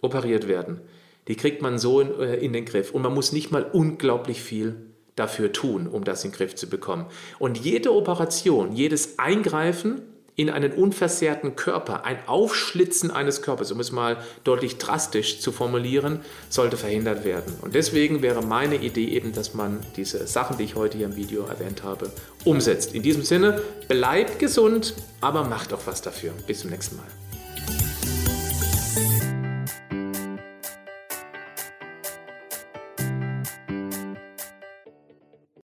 operiert 0.00 0.48
werden. 0.48 0.80
Die 1.28 1.36
kriegt 1.36 1.62
man 1.62 1.78
so 1.78 2.00
in, 2.00 2.18
äh, 2.20 2.36
in 2.36 2.52
den 2.52 2.64
Griff. 2.64 2.92
Und 2.92 3.02
man 3.02 3.14
muss 3.14 3.32
nicht 3.32 3.50
mal 3.50 3.62
unglaublich 3.62 4.42
viel 4.42 4.76
dafür 5.14 5.52
tun, 5.52 5.86
um 5.86 6.04
das 6.04 6.24
in 6.24 6.30
den 6.30 6.36
Griff 6.36 6.54
zu 6.54 6.68
bekommen. 6.68 7.06
Und 7.38 7.58
jede 7.58 7.94
Operation, 7.94 8.72
jedes 8.72 9.18
Eingreifen 9.18 10.02
in 10.34 10.48
einen 10.48 10.72
unversehrten 10.72 11.56
Körper, 11.56 12.04
ein 12.04 12.18
Aufschlitzen 12.26 13.10
eines 13.10 13.42
Körpers, 13.42 13.70
um 13.70 13.80
es 13.80 13.92
mal 13.92 14.16
deutlich 14.44 14.78
drastisch 14.78 15.40
zu 15.40 15.52
formulieren, 15.52 16.20
sollte 16.48 16.76
verhindert 16.76 17.24
werden. 17.24 17.54
Und 17.60 17.74
deswegen 17.74 18.22
wäre 18.22 18.42
meine 18.42 18.76
Idee 18.76 19.08
eben, 19.08 19.32
dass 19.32 19.52
man 19.52 19.80
diese 19.96 20.26
Sachen, 20.26 20.56
die 20.56 20.64
ich 20.64 20.74
heute 20.74 20.96
hier 20.96 21.06
im 21.06 21.16
Video 21.16 21.44
erwähnt 21.44 21.82
habe, 21.82 22.10
umsetzt. 22.44 22.94
In 22.94 23.02
diesem 23.02 23.22
Sinne, 23.22 23.60
bleibt 23.88 24.38
gesund, 24.38 24.94
aber 25.20 25.44
macht 25.44 25.72
auch 25.74 25.86
was 25.86 26.00
dafür. 26.00 26.32
Bis 26.46 26.60
zum 26.60 26.70
nächsten 26.70 26.96
Mal. 26.96 27.06